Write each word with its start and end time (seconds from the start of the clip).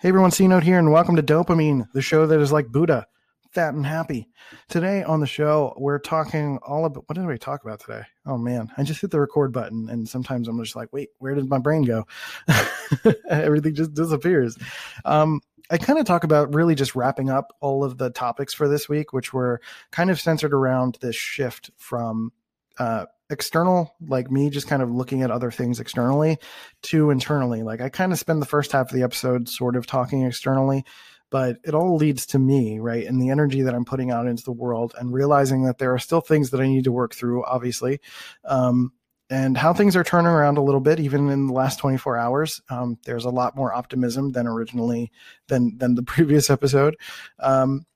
Hey 0.00 0.08
everyone, 0.08 0.30
C 0.30 0.48
Note 0.48 0.62
here, 0.62 0.78
and 0.78 0.90
welcome 0.90 1.16
to 1.16 1.22
DOPEamine, 1.22 1.92
the 1.92 2.00
show 2.00 2.26
that 2.26 2.40
is 2.40 2.50
like 2.50 2.68
Buddha, 2.68 3.06
fat 3.50 3.74
and 3.74 3.84
happy. 3.84 4.30
Today 4.70 5.02
on 5.02 5.20
the 5.20 5.26
show, 5.26 5.74
we're 5.76 5.98
talking 5.98 6.58
all 6.62 6.86
about 6.86 7.06
what 7.06 7.16
did 7.16 7.26
we 7.26 7.36
talk 7.36 7.62
about 7.62 7.80
today? 7.80 8.04
Oh 8.24 8.38
man, 8.38 8.72
I 8.78 8.82
just 8.82 9.02
hit 9.02 9.10
the 9.10 9.20
record 9.20 9.52
button, 9.52 9.90
and 9.90 10.08
sometimes 10.08 10.48
I'm 10.48 10.58
just 10.64 10.74
like, 10.74 10.88
wait, 10.90 11.10
where 11.18 11.34
did 11.34 11.50
my 11.50 11.58
brain 11.58 11.82
go? 11.82 12.06
Everything 13.28 13.74
just 13.74 13.92
disappears. 13.92 14.56
Um, 15.04 15.42
I 15.70 15.76
kind 15.76 15.98
of 15.98 16.06
talk 16.06 16.24
about 16.24 16.54
really 16.54 16.74
just 16.74 16.94
wrapping 16.96 17.28
up 17.28 17.54
all 17.60 17.84
of 17.84 17.98
the 17.98 18.08
topics 18.08 18.54
for 18.54 18.68
this 18.68 18.88
week, 18.88 19.12
which 19.12 19.34
were 19.34 19.60
kind 19.90 20.08
of 20.10 20.18
centered 20.18 20.54
around 20.54 20.96
this 21.02 21.14
shift 21.14 21.72
from 21.76 22.32
uh, 22.78 23.04
external, 23.30 23.94
like 24.06 24.30
me 24.30 24.50
just 24.50 24.68
kind 24.68 24.82
of 24.82 24.90
looking 24.90 25.22
at 25.22 25.30
other 25.30 25.50
things 25.50 25.80
externally, 25.80 26.38
to 26.82 27.10
internally. 27.10 27.62
Like 27.62 27.80
I 27.80 27.88
kind 27.88 28.12
of 28.12 28.18
spend 28.18 28.42
the 28.42 28.46
first 28.46 28.72
half 28.72 28.90
of 28.90 28.96
the 28.96 29.02
episode 29.02 29.48
sort 29.48 29.76
of 29.76 29.86
talking 29.86 30.24
externally, 30.24 30.84
but 31.30 31.58
it 31.64 31.74
all 31.74 31.96
leads 31.96 32.26
to 32.26 32.38
me, 32.38 32.78
right? 32.80 33.06
And 33.06 33.22
the 33.22 33.30
energy 33.30 33.62
that 33.62 33.74
I'm 33.74 33.84
putting 33.84 34.10
out 34.10 34.26
into 34.26 34.42
the 34.42 34.52
world 34.52 34.94
and 34.98 35.12
realizing 35.12 35.64
that 35.64 35.78
there 35.78 35.94
are 35.94 35.98
still 35.98 36.20
things 36.20 36.50
that 36.50 36.60
I 36.60 36.66
need 36.66 36.84
to 36.84 36.92
work 36.92 37.14
through, 37.14 37.44
obviously. 37.44 38.00
Um, 38.44 38.92
and 39.30 39.56
how 39.56 39.72
things 39.72 39.94
are 39.94 40.02
turning 40.02 40.26
around 40.26 40.58
a 40.58 40.62
little 40.62 40.80
bit, 40.80 40.98
even 40.98 41.30
in 41.30 41.46
the 41.46 41.52
last 41.52 41.78
24 41.78 42.16
hours. 42.16 42.60
Um, 42.68 42.98
there's 43.04 43.24
a 43.24 43.30
lot 43.30 43.54
more 43.54 43.72
optimism 43.72 44.32
than 44.32 44.48
originally 44.48 45.12
than 45.46 45.78
than 45.78 45.94
the 45.94 46.02
previous 46.14 46.50
episode. 46.50 46.96
Um, 47.38 47.86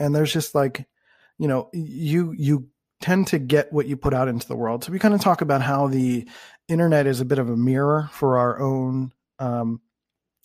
and 0.00 0.14
there's 0.14 0.32
just 0.32 0.54
like, 0.54 0.86
you 1.38 1.46
know, 1.46 1.70
you 1.72 2.34
you 2.36 2.68
tend 3.00 3.26
to 3.28 3.38
get 3.38 3.72
what 3.72 3.86
you 3.86 3.96
put 3.96 4.14
out 4.14 4.28
into 4.28 4.46
the 4.46 4.56
world. 4.56 4.84
So 4.84 4.92
we 4.92 4.98
kind 4.98 5.14
of 5.14 5.20
talk 5.20 5.40
about 5.40 5.62
how 5.62 5.88
the 5.88 6.28
internet 6.68 7.06
is 7.06 7.20
a 7.20 7.24
bit 7.24 7.38
of 7.38 7.48
a 7.48 7.56
mirror 7.56 8.10
for 8.12 8.38
our 8.38 8.60
own 8.60 9.12
um, 9.38 9.80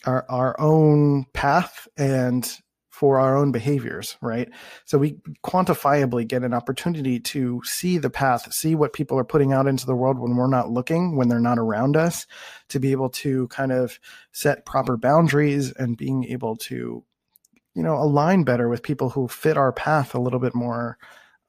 our 0.06 0.26
our 0.30 0.60
own 0.60 1.26
path 1.34 1.88
and 1.98 2.50
for 2.96 3.20
our 3.20 3.36
own 3.36 3.52
behaviors, 3.52 4.16
right? 4.22 4.50
So 4.86 4.98
we 4.98 5.18
quantifiably 5.44 6.26
get 6.26 6.44
an 6.44 6.54
opportunity 6.54 7.20
to 7.20 7.62
see 7.66 7.98
the 7.98 8.10
path, 8.10 8.54
see 8.54 8.74
what 8.74 8.94
people 8.94 9.20
are 9.20 9.26
putting 9.26 9.52
out 9.52 9.68
into 9.68 9.86
the 9.86 9.96
world 9.96 10.18
when 10.18 10.38
we're 10.38 10.48
not 10.48 10.70
looking, 10.70 11.18
when 11.18 11.28
they're 11.28 11.42
not 11.42 11.60
around 11.60 11.98
us, 11.98 12.26
to 12.70 12.80
be 12.80 12.94
able 12.94 13.10
to 13.10 13.50
kind 13.50 13.74
of 13.74 14.00
set 14.32 14.66
proper 14.66 14.96
boundaries 14.96 15.74
and 15.74 15.98
being 15.98 16.24
able 16.24 16.56
to, 16.56 17.04
you 17.74 17.84
know, 17.84 17.96
align 17.96 18.46
better 18.46 18.70
with 18.70 18.82
people 18.82 19.10
who 19.10 19.28
fit 19.28 19.58
our 19.58 19.74
path 19.74 20.16
a 20.16 20.22
little 20.22 20.40
bit 20.40 20.56
more 20.56 20.98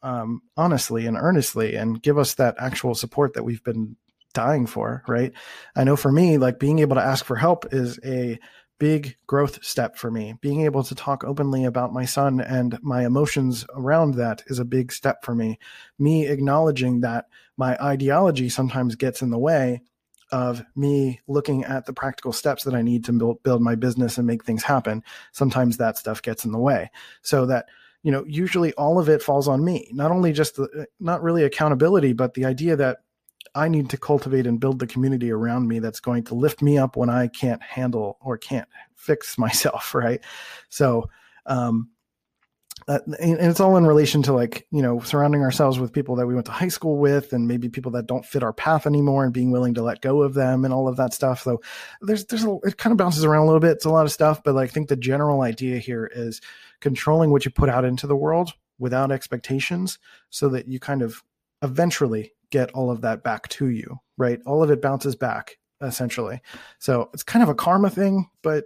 um, 0.07 0.41
honestly 0.57 1.05
and 1.07 1.17
earnestly 1.17 1.75
and 1.75 2.01
give 2.01 2.17
us 2.17 2.35
that 2.35 2.55
actual 2.61 2.95
support 2.95 3.35
that 3.35 3.43
we've 3.43 3.65
been 3.65 3.97
dying 4.35 4.67
for, 4.67 5.03
right? 5.09 5.33
I 5.75 5.83
know 5.83 5.97
for 5.97 6.13
me, 6.13 6.39
like 6.39 6.61
being 6.61 6.79
able 6.79 6.95
to 6.95 7.03
ask 7.03 7.25
for 7.25 7.35
help 7.35 7.67
is 7.73 7.99
a 8.05 8.39
big 8.79 9.17
growth 9.27 9.65
step 9.65 9.97
for 9.97 10.09
me. 10.09 10.35
Being 10.41 10.61
able 10.61 10.85
to 10.85 10.95
talk 10.95 11.25
openly 11.25 11.65
about 11.65 11.93
my 11.93 12.05
son 12.05 12.41
and 12.41 12.79
my 12.83 13.05
emotions 13.05 13.67
around 13.75 14.15
that 14.15 14.45
is 14.47 14.61
a 14.61 14.65
big 14.65 14.93
step 14.93 15.25
for 15.25 15.35
me. 15.35 15.59
Me 15.99 16.29
acknowledging 16.29 17.01
that 17.01 17.25
my 17.57 17.77
ideology 17.83 18.49
sometimes 18.49 18.95
gets 18.95 19.23
in 19.23 19.31
the 19.31 19.39
way 19.39 19.83
of 20.31 20.63
me 20.77 21.21
looking 21.27 21.65
at 21.65 21.87
the 21.87 21.93
practical 21.93 22.33
steps 22.33 22.63
that 22.63 22.75
I 22.75 22.83
need 22.83 23.07
to 23.07 23.13
build, 23.13 23.43
build 23.43 23.63
my 23.63 23.75
business 23.75 24.19
and 24.19 24.27
make 24.27 24.45
things 24.45 24.63
happen. 24.63 25.03
Sometimes 25.33 25.79
that 25.79 25.99
stuff 25.99 26.23
gets 26.23 26.45
in 26.45 26.53
the 26.53 26.59
way. 26.59 26.93
So 27.23 27.47
that 27.47 27.67
you 28.07 28.13
know, 28.13 28.25
usually 28.29 28.73
all 28.75 29.01
of 29.01 29.09
it 29.09 29.21
falls 29.21 29.49
on 29.49 29.65
me. 29.65 29.91
Not 29.93 30.13
only 30.13 30.33
just 30.33 30.55
the, 30.55 30.87
not 31.01 31.25
really 31.25 31.43
accountability, 31.43 32.13
but 32.13 32.35
the 32.35 32.45
idea 32.45 32.77
that 32.77 32.99
I 33.57 33.67
need 33.67 33.91
to 33.91 33.97
cultivate 33.97 34.47
and 34.47 34.61
build 34.61 34.79
the 34.79 34.87
community 34.87 35.33
around 35.33 35.67
me 35.67 35.81
that's 35.81 35.99
going 35.99 36.23
to 36.27 36.37
lift 36.37 36.63
me 36.63 36.79
up 36.79 36.97
when 36.97 37.11
I 37.11 37.27
can't 37.27 37.61
handle 37.61 38.17
or 38.21 38.39
can't 38.39 38.69
fix 38.95 39.37
myself. 39.39 39.93
Right. 39.93 40.23
So, 40.69 41.11
um, 41.47 41.91
uh, 42.89 43.01
and 43.21 43.41
it's 43.41 43.59
all 43.59 43.77
in 43.77 43.87
relation 43.87 44.23
to 44.23 44.33
like 44.33 44.67
you 44.71 44.81
know 44.81 45.01
surrounding 45.01 45.43
ourselves 45.43 45.79
with 45.79 45.93
people 45.93 46.17
that 46.17 46.27
we 46.27 46.35
went 46.35 46.47
to 46.47 46.53
high 46.53 46.69
school 46.69 46.99
with 46.99 47.33
and 47.33 47.49
maybe 47.49 47.69
people 47.69 47.93
that 47.93 48.07
don't 48.07 48.25
fit 48.25 48.43
our 48.43 48.53
path 48.53 48.87
anymore 48.87 49.25
and 49.25 49.33
being 49.33 49.51
willing 49.51 49.75
to 49.75 49.83
let 49.83 50.01
go 50.01 50.23
of 50.23 50.35
them 50.35 50.65
and 50.65 50.73
all 50.73 50.87
of 50.89 50.97
that 50.97 51.13
stuff 51.13 51.43
so 51.43 51.61
there's 52.01 52.25
there's 52.27 52.45
a, 52.45 52.59
it 52.65 52.77
kind 52.79 52.93
of 52.93 52.97
bounces 52.97 53.25
around 53.25 53.43
a 53.43 53.47
little 53.47 53.61
bit 53.61 53.73
it's 53.73 53.85
a 53.85 53.91
lot 53.91 54.07
of 54.07 54.13
stuff 54.13 54.43
but 54.45 54.55
like, 54.55 54.71
i 54.71 54.73
think 54.73 54.89
the 54.89 54.97
general 54.97 55.43
idea 55.43 55.79
here 55.79 56.11
is 56.15 56.41
controlling 56.81 57.31
what 57.31 57.45
you 57.45 57.51
put 57.51 57.69
out 57.69 57.85
into 57.85 58.07
the 58.07 58.17
world 58.17 58.53
without 58.79 59.11
expectations 59.11 59.99
so 60.31 60.49
that 60.49 60.69
you 60.69 60.79
kind 60.79 61.03
of 61.03 61.23
eventually 61.63 62.33
get 62.51 62.71
all 62.73 62.91
of 62.91 63.01
that 63.01 63.23
back 63.23 63.49
to 63.49 63.69
you, 63.69 63.99
right? 64.17 64.41
All 64.47 64.63
of 64.63 64.71
it 64.71 64.83
bounces 64.83 65.17
back 65.17 65.59
essentially. 65.81 66.41
So 66.79 67.11
it's 67.13 67.23
kind 67.23 67.43
of 67.43 67.49
a 67.49 67.55
karma 67.55 67.91
thing, 67.91 68.31
but 68.43 68.65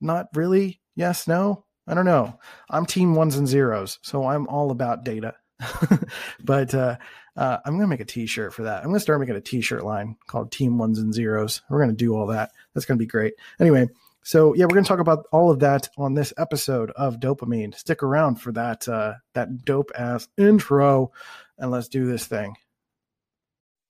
not 0.00 0.28
really. 0.34 0.80
Yes, 0.96 1.28
no, 1.28 1.64
I 1.90 1.94
don't 1.94 2.04
know. 2.04 2.38
I'm 2.70 2.86
team 2.86 3.16
ones 3.16 3.36
and 3.36 3.48
zeros, 3.48 3.98
so 4.02 4.24
I'm 4.24 4.46
all 4.46 4.70
about 4.70 5.02
data. 5.02 5.34
but 6.44 6.72
uh, 6.72 6.96
uh, 7.36 7.58
I'm 7.64 7.72
going 7.72 7.82
to 7.82 7.88
make 7.88 7.98
a 7.98 8.04
t-shirt 8.04 8.54
for 8.54 8.62
that. 8.62 8.78
I'm 8.78 8.84
going 8.84 8.94
to 8.94 9.00
start 9.00 9.18
making 9.18 9.34
a 9.34 9.40
t-shirt 9.40 9.84
line 9.84 10.16
called 10.28 10.52
Team 10.52 10.78
Ones 10.78 11.00
and 11.00 11.12
Zeros. 11.12 11.62
We're 11.68 11.80
going 11.80 11.90
to 11.90 11.96
do 11.96 12.14
all 12.14 12.28
that. 12.28 12.52
That's 12.72 12.86
going 12.86 12.96
to 12.96 13.02
be 13.02 13.08
great. 13.08 13.34
Anyway, 13.58 13.88
so 14.22 14.54
yeah, 14.54 14.66
we're 14.66 14.74
going 14.74 14.84
to 14.84 14.88
talk 14.88 15.00
about 15.00 15.26
all 15.32 15.50
of 15.50 15.58
that 15.60 15.88
on 15.98 16.14
this 16.14 16.32
episode 16.38 16.92
of 16.92 17.18
DOPEamine. 17.18 17.74
Stick 17.74 18.04
around 18.04 18.36
for 18.36 18.52
that 18.52 18.86
uh, 18.86 19.14
that 19.34 19.64
dope 19.64 19.90
ass 19.98 20.28
intro, 20.38 21.10
and 21.58 21.72
let's 21.72 21.88
do 21.88 22.06
this 22.06 22.24
thing. 22.24 22.54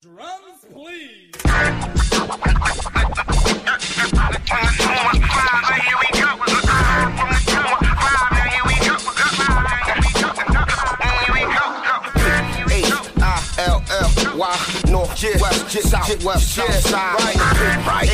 Drums, 0.01 0.65
please. 0.73 1.31
west, 16.19 16.57
yeah, 16.57 16.65
south, 16.65 16.67
west, 16.67 16.83
south 16.87 17.21
side, 17.21 17.87
right, 17.87 18.09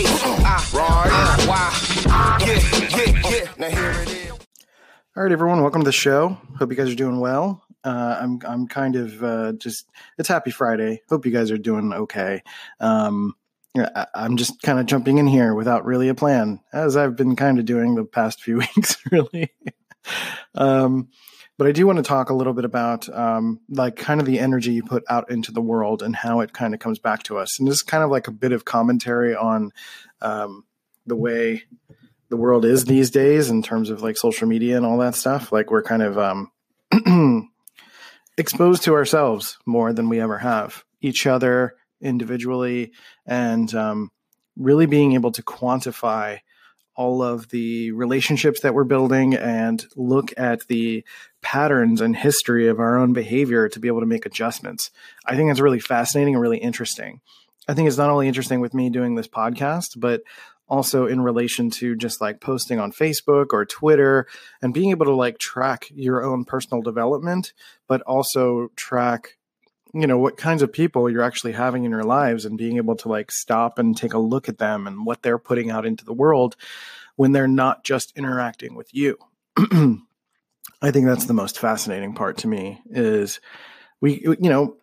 right, 0.74 0.74
right, 0.74 1.48
why, 1.48 2.38
yeah, 2.46 2.60
yeah, 2.96 3.30
yeah. 3.30 3.52
Now 3.58 3.70
here 3.70 3.92
it 4.04 4.10
is. 4.10 4.32
All 4.32 5.24
right, 5.24 5.32
everyone, 5.32 5.62
welcome 5.62 5.82
to 5.82 5.86
the 5.86 5.92
show. 5.92 6.38
Hope 6.60 6.70
you 6.70 6.78
guys 6.78 6.92
are 6.92 6.96
doing 6.96 7.20
well. 7.20 7.64
Uh, 7.84 8.18
I'm 8.22 8.40
I'm 8.48 8.68
kind 8.68 8.96
of 8.96 9.24
uh, 9.24 9.54
just 9.54 9.90
it's 10.20 10.30
Happy 10.30 10.52
Friday. 10.52 11.02
Hope 11.10 11.26
you 11.26 11.32
guys 11.32 11.50
are 11.50 11.58
doing 11.58 11.92
okay. 11.92 12.44
Um, 12.80 13.34
I, 13.76 14.06
I'm 14.14 14.38
just 14.38 14.62
kind 14.62 14.80
of 14.80 14.86
jumping 14.86 15.18
in 15.18 15.26
here 15.26 15.56
without 15.56 15.86
really 15.86 16.08
a 16.10 16.16
plan, 16.16 16.60
as 16.72 16.96
I've 16.96 17.16
been 17.16 17.36
kind 17.36 17.58
of 17.58 17.66
doing 17.66 17.96
the 17.96 18.06
past 18.06 18.44
few 18.44 18.58
weeks, 18.78 18.98
really. 19.12 19.50
um, 20.54 21.10
but 21.58 21.68
I 21.68 21.72
do 21.72 21.88
want 21.88 21.98
to 21.98 22.04
talk 22.04 22.30
a 22.30 22.36
little 22.36 22.54
bit 22.54 22.66
about 22.66 23.10
um, 23.10 23.60
like 23.70 23.96
kind 23.96 24.20
of 24.20 24.28
the 24.28 24.40
energy 24.40 24.74
you 24.74 24.84
put 24.84 25.04
out 25.10 25.32
into 25.32 25.52
the 25.52 25.62
world 25.62 26.04
and 26.04 26.16
how 26.16 26.42
it 26.42 26.54
kind 26.54 26.74
of 26.74 26.80
comes 26.80 27.00
back 27.00 27.24
to 27.24 27.38
us. 27.38 27.60
And 27.60 27.68
this 27.68 27.76
is 27.76 27.82
kind 27.82 28.04
of 28.04 28.12
like 28.12 28.28
a 28.28 28.32
bit 28.32 28.52
of 28.52 28.64
commentary 28.64 29.36
on 29.36 29.72
um, 30.22 30.66
the 31.08 31.16
way 31.16 31.64
the 32.30 32.38
world 32.38 32.64
is 32.64 32.86
these 32.86 33.10
days 33.10 33.50
in 33.50 33.64
terms 33.64 33.90
of 33.90 34.02
like 34.02 34.18
social 34.18 34.48
media 34.48 34.78
and 34.78 34.86
all 34.86 35.00
that 35.00 35.16
stuff. 35.16 35.52
Like 35.52 35.72
we're 35.72 35.84
kind 35.84 36.04
of 36.04 36.18
um, 36.18 36.52
exposed 38.38 38.84
to 38.84 38.94
ourselves 38.94 39.58
more 39.66 39.94
than 39.94 40.10
we 40.10 40.20
ever 40.20 40.38
have, 40.38 40.84
each 41.02 41.26
other 41.26 41.76
individually, 42.02 42.92
and 43.26 43.74
um, 43.74 44.12
really 44.56 44.86
being 44.86 45.14
able 45.14 45.32
to 45.32 45.42
quantify 45.42 46.40
all 46.98 47.22
of 47.22 47.48
the 47.50 47.92
relationships 47.92 48.62
that 48.62 48.74
we're 48.74 48.84
building 48.84 49.36
and 49.36 49.86
look 49.96 50.34
at 50.36 50.68
the 50.68 51.06
patterns 51.42 52.02
and 52.02 52.18
history 52.18 52.68
of 52.68 52.80
our 52.80 52.98
own 52.98 53.14
behavior 53.14 53.70
to 53.70 53.80
be 53.80 53.88
able 53.88 54.00
to 54.00 54.08
make 54.08 54.26
adjustments. 54.26 54.90
I 55.26 55.36
think 55.36 55.52
it's 55.52 55.60
really 55.60 55.80
fascinating 55.80 56.34
and 56.34 56.42
really 56.42 56.58
interesting. 56.58 57.22
I 57.68 57.76
think 57.76 57.88
it's 57.88 57.98
not 57.98 58.10
only 58.10 58.28
interesting 58.28 58.62
with 58.62 58.74
me 58.74 58.90
doing 58.90 59.14
this 59.14 59.28
podcast, 59.28 60.00
but 60.00 60.22
also 60.68 61.06
in 61.06 61.22
relation 61.22 61.70
to 61.70 61.96
just 61.96 62.20
like 62.20 62.42
posting 62.42 62.80
on 62.80 62.92
Facebook 62.92 63.48
or 63.52 63.66
Twitter 63.66 64.28
and 64.62 64.74
being 64.74 64.90
able 64.90 65.06
to 65.06 65.16
like 65.16 65.38
track 65.38 65.86
your 65.94 66.24
own 66.24 66.46
personal 66.46 66.82
development, 66.82 67.54
but 67.88 68.02
also 68.02 68.70
track 68.76 69.38
you 69.94 70.08
know 70.08 70.18
what 70.18 70.38
kinds 70.38 70.62
of 70.62 70.72
people 70.72 71.10
you're 71.10 71.24
actually 71.24 71.54
having 71.54 71.84
in 71.84 71.92
your 71.92 72.04
lives 72.04 72.46
and 72.46 72.58
being 72.58 72.78
able 72.78 72.96
to 72.96 73.10
like 73.10 73.32
stop 73.32 73.80
and 73.80 73.98
take 73.98 74.14
a 74.14 74.20
look 74.20 74.50
at 74.50 74.58
them 74.58 74.88
and 74.88 75.06
what 75.06 75.22
they're 75.22 75.38
putting 75.38 75.72
out 75.72 75.86
into 75.86 76.06
the 76.06 76.14
world 76.14 76.56
when 77.16 77.32
they're 77.32 77.48
not 77.48 77.84
just 77.84 78.16
interacting 78.16 78.76
with 78.76 78.94
you. 78.94 79.18
I 80.82 80.92
think 80.92 81.06
that's 81.08 81.26
the 81.26 81.34
most 81.34 81.60
fascinating 81.60 82.14
part 82.14 82.38
to 82.40 82.48
me 82.48 82.82
is 82.90 83.40
we 84.02 84.22
you 84.22 84.50
know 84.50 84.78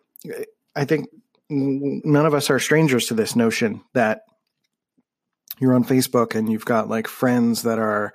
i 0.75 0.85
think 0.85 1.07
none 1.49 2.25
of 2.25 2.33
us 2.33 2.49
are 2.49 2.59
strangers 2.59 3.05
to 3.07 3.13
this 3.13 3.35
notion 3.35 3.81
that 3.93 4.23
you're 5.59 5.75
on 5.75 5.83
facebook 5.83 6.35
and 6.35 6.51
you've 6.51 6.65
got 6.65 6.89
like 6.89 7.07
friends 7.07 7.63
that 7.63 7.79
are 7.79 8.13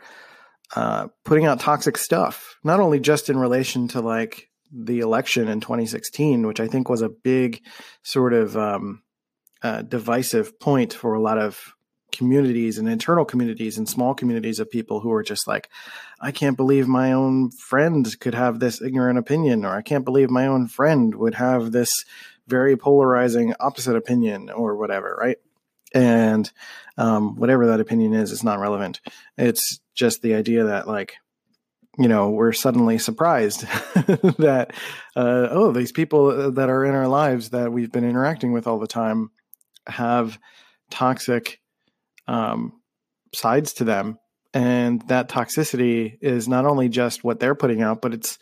uh, 0.76 1.08
putting 1.25 1.46
out 1.46 1.58
toxic 1.58 1.96
stuff 1.96 2.58
not 2.62 2.81
only 2.81 3.00
just 3.00 3.28
in 3.28 3.38
relation 3.38 3.88
to 3.88 4.00
like 4.00 4.50
the 4.72 5.00
election 5.00 5.49
in 5.49 5.61
2016, 5.61 6.46
which 6.46 6.61
I 6.61 6.69
think 6.69 6.88
was 6.88 7.02
a 7.02 7.08
big 7.08 7.62
sort 8.02 8.32
of 8.32 8.56
um, 8.56 9.02
uh, 9.62 9.82
divisive 9.82 10.58
point 10.61 10.93
for 10.93 11.14
a 11.14 11.20
lot 11.20 11.38
of 11.38 11.75
communities 12.12 12.78
and 12.78 12.88
internal 12.88 13.25
communities 13.25 13.78
and 13.78 13.88
small 13.88 14.14
communities 14.14 14.58
of 14.58 14.70
people 14.70 15.00
who 15.00 15.12
are 15.12 15.22
just 15.22 15.46
like, 15.46 15.69
I 16.20 16.32
can't 16.32 16.56
believe 16.56 16.88
my 16.88 17.12
own 17.12 17.50
friend 17.50 18.06
could 18.20 18.34
have 18.34 18.58
this 18.58 18.82
ignorant 18.82 19.19
opinion, 19.19 19.64
or 19.64 19.75
I 19.75 19.82
can't 19.82 20.05
believe 20.05 20.31
my 20.31 20.46
own 20.46 20.67
friend 20.67 21.14
would 21.14 21.34
have 21.34 21.73
this 21.73 22.05
very 22.46 22.76
polarizing 22.76 23.55
opposite 23.61 23.96
opinion, 23.96 24.50
or 24.50 24.76
whatever, 24.76 25.16
right? 25.19 25.38
And 25.94 26.50
um, 26.99 27.37
whatever 27.37 27.66
that 27.69 27.81
opinion 27.81 28.12
is, 28.12 28.32
it's 28.32 28.44
not 28.44 28.58
relevant. 28.58 29.00
It's 29.38 29.81
just 29.94 30.23
the 30.23 30.34
idea 30.34 30.64
that, 30.64 30.88
like, 30.88 31.14
you 32.00 32.08
know, 32.08 32.31
we're 32.31 32.55
suddenly 32.55 32.97
surprised 32.97 33.61
that, 34.38 34.73
uh, 35.14 35.49
oh, 35.50 35.70
these 35.70 35.93
people 35.93 36.50
that 36.52 36.70
are 36.70 36.87
in 36.87 36.94
our 36.94 37.08
lives 37.08 37.50
that 37.50 37.73
we've 37.73 37.93
been 37.93 38.08
interacting 38.08 38.52
with 38.52 38.67
all 38.67 38.79
the 38.79 38.87
time 38.87 39.31
have 39.87 40.38
toxic 40.91 41.61
um, 42.26 42.81
sides 43.35 43.75
to 43.75 43.85
them. 43.85 44.19
And 44.55 45.06
that 45.08 45.29
toxicity 45.29 46.17
is 46.23 46.49
not 46.49 46.64
only 46.64 46.88
just 46.88 47.23
what 47.23 47.38
they're 47.38 47.55
putting 47.55 47.82
out, 47.82 48.00
but 48.00 48.14
it's 48.14 48.38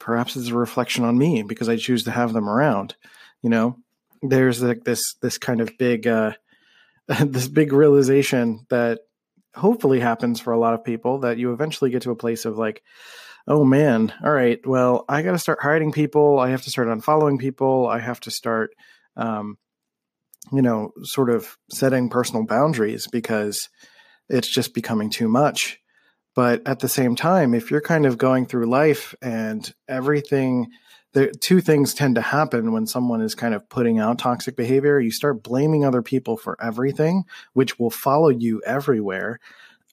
perhaps 0.00 0.34
it's 0.34 0.48
a 0.48 0.54
reflection 0.54 1.04
on 1.04 1.16
me 1.16 1.44
because 1.44 1.68
I 1.68 1.76
choose 1.76 2.02
to 2.04 2.10
have 2.10 2.32
them 2.32 2.48
around. 2.48 2.96
You 3.42 3.50
know, 3.50 3.76
there's 4.22 4.60
like 4.60 4.82
this 4.82 5.14
this 5.22 5.38
kind 5.38 5.60
of 5.60 5.70
big 5.78 6.08
uh, 6.08 6.32
this 7.20 7.46
big 7.46 7.72
realization 7.72 8.66
that 8.70 9.02
hopefully 9.54 10.00
happens 10.00 10.40
for 10.40 10.52
a 10.52 10.58
lot 10.58 10.74
of 10.74 10.84
people 10.84 11.20
that 11.20 11.38
you 11.38 11.52
eventually 11.52 11.90
get 11.90 12.02
to 12.02 12.10
a 12.10 12.16
place 12.16 12.44
of 12.44 12.58
like, 12.58 12.82
oh 13.46 13.64
man, 13.64 14.12
all 14.22 14.30
right, 14.30 14.64
well, 14.66 15.04
I 15.08 15.22
got 15.22 15.32
to 15.32 15.38
start 15.38 15.58
hiding 15.62 15.92
people. 15.92 16.38
I 16.38 16.50
have 16.50 16.62
to 16.62 16.70
start 16.70 16.88
unfollowing 16.88 17.38
people. 17.38 17.86
I 17.86 17.98
have 17.98 18.20
to 18.20 18.30
start 18.30 18.70
um, 19.16 19.56
you 20.52 20.62
know, 20.62 20.92
sort 21.02 21.30
of 21.30 21.56
setting 21.70 22.08
personal 22.08 22.44
boundaries 22.44 23.06
because 23.06 23.68
it's 24.28 24.52
just 24.52 24.74
becoming 24.74 25.10
too 25.10 25.28
much. 25.28 25.78
But 26.34 26.66
at 26.66 26.78
the 26.78 26.88
same 26.88 27.16
time, 27.16 27.54
if 27.54 27.70
you're 27.70 27.80
kind 27.80 28.06
of 28.06 28.18
going 28.18 28.46
through 28.46 28.66
life 28.66 29.14
and 29.20 29.70
everything, 29.88 30.68
the 31.12 31.32
two 31.32 31.60
things 31.60 31.94
tend 31.94 32.16
to 32.16 32.20
happen 32.20 32.72
when 32.72 32.86
someone 32.86 33.22
is 33.22 33.34
kind 33.34 33.54
of 33.54 33.68
putting 33.68 33.98
out 33.98 34.18
toxic 34.18 34.56
behavior. 34.56 35.00
You 35.00 35.10
start 35.10 35.42
blaming 35.42 35.84
other 35.84 36.02
people 36.02 36.36
for 36.36 36.56
everything, 36.60 37.24
which 37.54 37.78
will 37.78 37.90
follow 37.90 38.28
you 38.28 38.62
everywhere. 38.66 39.40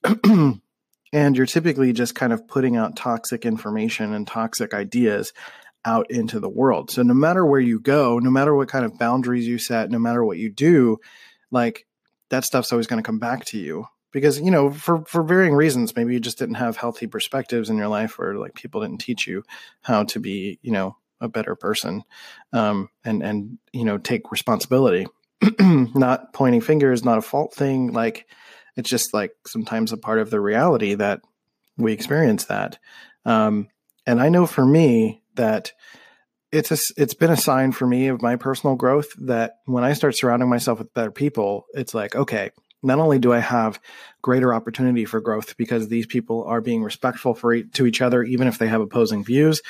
and 0.24 1.36
you're 1.36 1.46
typically 1.46 1.92
just 1.92 2.14
kind 2.14 2.32
of 2.32 2.46
putting 2.46 2.76
out 2.76 2.96
toxic 2.96 3.46
information 3.46 4.12
and 4.12 4.26
toxic 4.26 4.74
ideas 4.74 5.32
out 5.84 6.10
into 6.10 6.40
the 6.40 6.48
world. 6.48 6.90
So 6.90 7.02
no 7.02 7.14
matter 7.14 7.46
where 7.46 7.60
you 7.60 7.80
go, 7.80 8.18
no 8.18 8.30
matter 8.30 8.54
what 8.54 8.68
kind 8.68 8.84
of 8.84 8.98
boundaries 8.98 9.46
you 9.46 9.58
set, 9.58 9.90
no 9.90 9.98
matter 9.98 10.24
what 10.24 10.36
you 10.36 10.50
do, 10.50 10.98
like 11.50 11.86
that 12.28 12.44
stuff's 12.44 12.72
always 12.72 12.88
going 12.88 13.02
to 13.02 13.06
come 13.06 13.20
back 13.20 13.44
to 13.46 13.58
you 13.58 13.86
because 14.12 14.40
you 14.40 14.50
know 14.50 14.70
for 14.70 15.04
for 15.04 15.22
varying 15.22 15.54
reasons 15.54 15.94
maybe 15.94 16.12
you 16.12 16.20
just 16.20 16.38
didn't 16.38 16.56
have 16.56 16.76
healthy 16.76 17.06
perspectives 17.06 17.70
in 17.70 17.76
your 17.76 17.88
life 17.88 18.18
or 18.18 18.36
like 18.36 18.54
people 18.54 18.80
didn't 18.80 19.00
teach 19.00 19.26
you 19.26 19.42
how 19.82 20.02
to 20.04 20.18
be 20.18 20.58
you 20.62 20.72
know 20.72 20.96
a 21.20 21.28
better 21.28 21.54
person 21.54 22.02
um 22.52 22.88
and 23.04 23.22
and 23.22 23.58
you 23.72 23.84
know 23.84 23.98
take 23.98 24.30
responsibility. 24.30 25.06
Not 25.60 26.32
pointing 26.32 26.62
fingers 26.62 27.04
not 27.04 27.18
a 27.18 27.22
fault 27.22 27.54
thing 27.54 27.92
like 27.92 28.26
it's 28.76 28.88
just 28.88 29.12
like 29.12 29.32
sometimes 29.46 29.92
a 29.92 29.96
part 29.96 30.18
of 30.18 30.30
the 30.30 30.40
reality 30.40 30.94
that 30.94 31.20
we 31.76 31.92
experience 31.92 32.44
that. 32.46 32.78
Um 33.24 33.68
and 34.06 34.20
i 34.20 34.28
know 34.28 34.46
for 34.46 34.64
me 34.64 35.22
that 35.34 35.72
it's 36.52 36.70
a, 36.70 36.78
it's 36.96 37.14
been 37.14 37.30
a 37.30 37.36
sign 37.36 37.72
for 37.72 37.86
me 37.86 38.08
of 38.08 38.22
my 38.22 38.36
personal 38.36 38.76
growth 38.76 39.08
that 39.18 39.58
when 39.64 39.84
I 39.84 39.92
start 39.92 40.16
surrounding 40.16 40.48
myself 40.48 40.78
with 40.78 40.94
better 40.94 41.10
people, 41.10 41.66
it's 41.74 41.92
like, 41.92 42.14
okay, 42.14 42.50
not 42.82 42.98
only 42.98 43.18
do 43.18 43.32
I 43.32 43.40
have 43.40 43.80
greater 44.22 44.54
opportunity 44.54 45.04
for 45.04 45.20
growth 45.20 45.56
because 45.56 45.88
these 45.88 46.06
people 46.06 46.44
are 46.44 46.60
being 46.60 46.82
respectful 46.82 47.34
for 47.34 47.60
to 47.60 47.86
each 47.86 48.00
other, 48.00 48.22
even 48.22 48.46
if 48.46 48.58
they 48.58 48.68
have 48.68 48.80
opposing 48.80 49.24
views, 49.24 49.60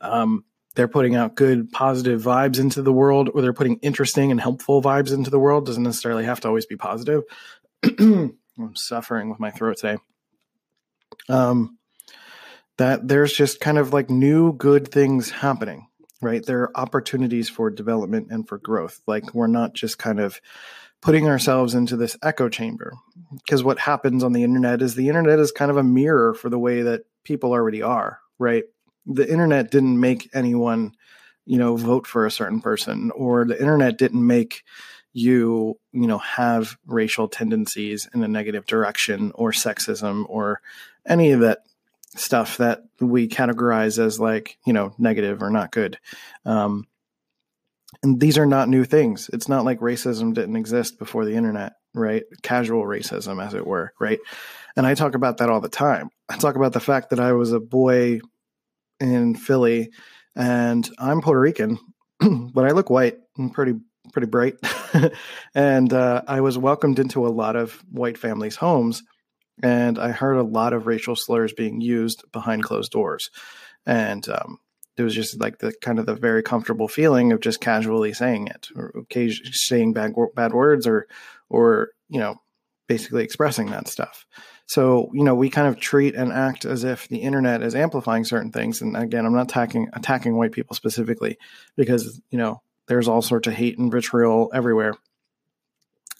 um, 0.00 0.44
they're 0.74 0.88
putting 0.88 1.16
out 1.16 1.34
good, 1.34 1.70
positive 1.70 2.22
vibes 2.22 2.60
into 2.60 2.82
the 2.82 2.92
world, 2.92 3.30
or 3.34 3.42
they're 3.42 3.52
putting 3.52 3.78
interesting 3.78 4.30
and 4.30 4.40
helpful 4.40 4.80
vibes 4.82 5.12
into 5.12 5.30
the 5.30 5.38
world. 5.38 5.66
Doesn't 5.66 5.82
necessarily 5.82 6.24
have 6.24 6.40
to 6.40 6.48
always 6.48 6.66
be 6.66 6.76
positive. 6.76 7.22
I'm 7.98 8.36
suffering 8.74 9.30
with 9.30 9.40
my 9.40 9.50
throat 9.50 9.78
today. 9.78 9.98
Um, 11.28 11.78
that 12.78 13.06
there's 13.06 13.32
just 13.32 13.60
kind 13.60 13.78
of 13.78 13.92
like 13.92 14.10
new 14.10 14.52
good 14.52 14.88
things 14.88 15.30
happening, 15.30 15.88
right? 16.22 16.44
There 16.44 16.62
are 16.62 16.76
opportunities 16.76 17.48
for 17.48 17.70
development 17.70 18.28
and 18.30 18.48
for 18.48 18.58
growth. 18.58 19.00
Like 19.06 19.34
we're 19.34 19.48
not 19.48 19.74
just 19.74 19.98
kind 19.98 20.20
of 20.20 20.40
putting 21.02 21.28
ourselves 21.28 21.74
into 21.74 21.96
this 21.96 22.16
echo 22.22 22.48
chamber. 22.48 22.92
Because 23.32 23.64
what 23.64 23.78
happens 23.78 24.22
on 24.22 24.32
the 24.32 24.44
internet 24.44 24.82
is 24.82 24.94
the 24.94 25.08
internet 25.08 25.38
is 25.38 25.52
kind 25.52 25.70
of 25.70 25.76
a 25.76 25.82
mirror 25.82 26.34
for 26.34 26.48
the 26.48 26.58
way 26.58 26.82
that 26.82 27.02
people 27.24 27.52
already 27.52 27.82
are, 27.82 28.20
right? 28.38 28.64
The 29.06 29.30
internet 29.30 29.70
didn't 29.70 29.98
make 29.98 30.28
anyone, 30.34 30.94
you 31.46 31.58
know, 31.58 31.76
vote 31.76 32.06
for 32.06 32.26
a 32.26 32.30
certain 32.30 32.60
person, 32.60 33.10
or 33.12 33.44
the 33.44 33.58
internet 33.58 33.98
didn't 33.98 34.26
make 34.26 34.62
you, 35.12 35.78
you 35.92 36.06
know, 36.06 36.18
have 36.18 36.76
racial 36.86 37.28
tendencies 37.28 38.08
in 38.14 38.22
a 38.22 38.28
negative 38.28 38.66
direction 38.66 39.32
or 39.34 39.50
sexism 39.50 40.24
or 40.28 40.60
any 41.06 41.32
of 41.32 41.40
that 41.40 41.60
stuff 42.16 42.58
that 42.58 42.82
we 43.00 43.28
categorize 43.28 43.98
as 43.98 44.18
like 44.18 44.58
you 44.66 44.72
know 44.72 44.94
negative 44.98 45.42
or 45.42 45.50
not 45.50 45.72
good. 45.72 45.98
Um, 46.44 46.86
and 48.02 48.20
these 48.20 48.38
are 48.38 48.46
not 48.46 48.68
new 48.68 48.84
things. 48.84 49.28
It's 49.32 49.48
not 49.48 49.64
like 49.64 49.80
racism 49.80 50.32
didn't 50.32 50.56
exist 50.56 50.98
before 50.98 51.24
the 51.24 51.34
internet 51.34 51.74
right? 51.94 52.24
Casual 52.42 52.84
racism 52.84 53.44
as 53.44 53.54
it 53.54 53.66
were 53.66 53.92
right? 54.00 54.18
And 54.76 54.86
i 54.86 54.94
talk 54.94 55.14
about 55.14 55.38
that 55.38 55.50
all 55.50 55.60
the 55.60 55.68
time. 55.68 56.10
I 56.28 56.36
talk 56.36 56.56
about 56.56 56.72
the 56.72 56.80
fact 56.80 57.10
that 57.10 57.20
i 57.20 57.32
was 57.32 57.52
a 57.52 57.60
boy 57.60 58.20
in 59.00 59.34
philly 59.34 59.90
and 60.36 60.88
i'm 60.98 61.20
puerto 61.20 61.40
rican 61.40 61.78
but 62.20 62.64
i 62.64 62.70
look 62.70 62.90
white 62.90 63.18
and 63.36 63.52
pretty 63.52 63.74
pretty 64.12 64.26
bright 64.26 64.54
and 65.54 65.92
uh, 65.92 66.22
i 66.26 66.40
was 66.40 66.58
welcomed 66.58 66.98
into 66.98 67.26
a 67.26 67.28
lot 67.28 67.56
of 67.56 67.72
white 67.90 68.18
families 68.18 68.56
homes 68.56 69.02
and 69.62 69.98
I 69.98 70.10
heard 70.10 70.36
a 70.36 70.42
lot 70.42 70.72
of 70.72 70.86
racial 70.86 71.16
slurs 71.16 71.52
being 71.52 71.80
used 71.80 72.24
behind 72.32 72.64
closed 72.64 72.92
doors, 72.92 73.30
and 73.86 74.26
um, 74.28 74.58
it 74.96 75.02
was 75.02 75.14
just 75.14 75.40
like 75.40 75.58
the 75.58 75.72
kind 75.82 75.98
of 75.98 76.06
the 76.06 76.14
very 76.14 76.42
comfortable 76.42 76.88
feeling 76.88 77.32
of 77.32 77.40
just 77.40 77.60
casually 77.60 78.12
saying 78.12 78.48
it, 78.48 78.68
or 78.74 78.92
occasionally 78.96 79.52
saying 79.52 79.92
bad 79.92 80.14
bad 80.34 80.52
words, 80.52 80.86
or 80.86 81.06
or 81.48 81.90
you 82.08 82.18
know, 82.18 82.36
basically 82.88 83.24
expressing 83.24 83.70
that 83.70 83.88
stuff. 83.88 84.26
So 84.70 85.10
you 85.12 85.24
know, 85.24 85.34
we 85.34 85.50
kind 85.50 85.66
of 85.66 85.80
treat 85.80 86.14
and 86.14 86.32
act 86.32 86.64
as 86.64 86.84
if 86.84 87.08
the 87.08 87.16
internet 87.18 87.60
is 87.60 87.74
amplifying 87.74 88.22
certain 88.22 88.52
things. 88.52 88.80
And 88.80 88.96
again, 88.96 89.26
I'm 89.26 89.34
not 89.34 89.50
attacking 89.50 89.88
attacking 89.94 90.36
white 90.36 90.52
people 90.52 90.76
specifically 90.76 91.38
because 91.76 92.22
you 92.30 92.38
know 92.38 92.62
there's 92.86 93.08
all 93.08 93.20
sorts 93.20 93.48
of 93.48 93.54
hate 93.54 93.78
and 93.78 93.90
vitriol 93.90 94.48
everywhere. 94.54 94.94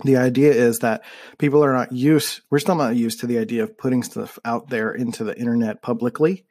The 0.02 0.16
idea 0.16 0.50
is 0.50 0.80
that 0.80 1.04
people 1.38 1.64
are 1.64 1.72
not 1.72 1.92
used 1.92 2.40
we're 2.50 2.58
still 2.58 2.74
not 2.74 2.96
used 2.96 3.20
to 3.20 3.28
the 3.28 3.38
idea 3.38 3.62
of 3.62 3.78
putting 3.78 4.02
stuff 4.02 4.36
out 4.44 4.68
there 4.68 4.90
into 4.90 5.22
the 5.22 5.38
internet 5.38 5.80
publicly 5.80 6.44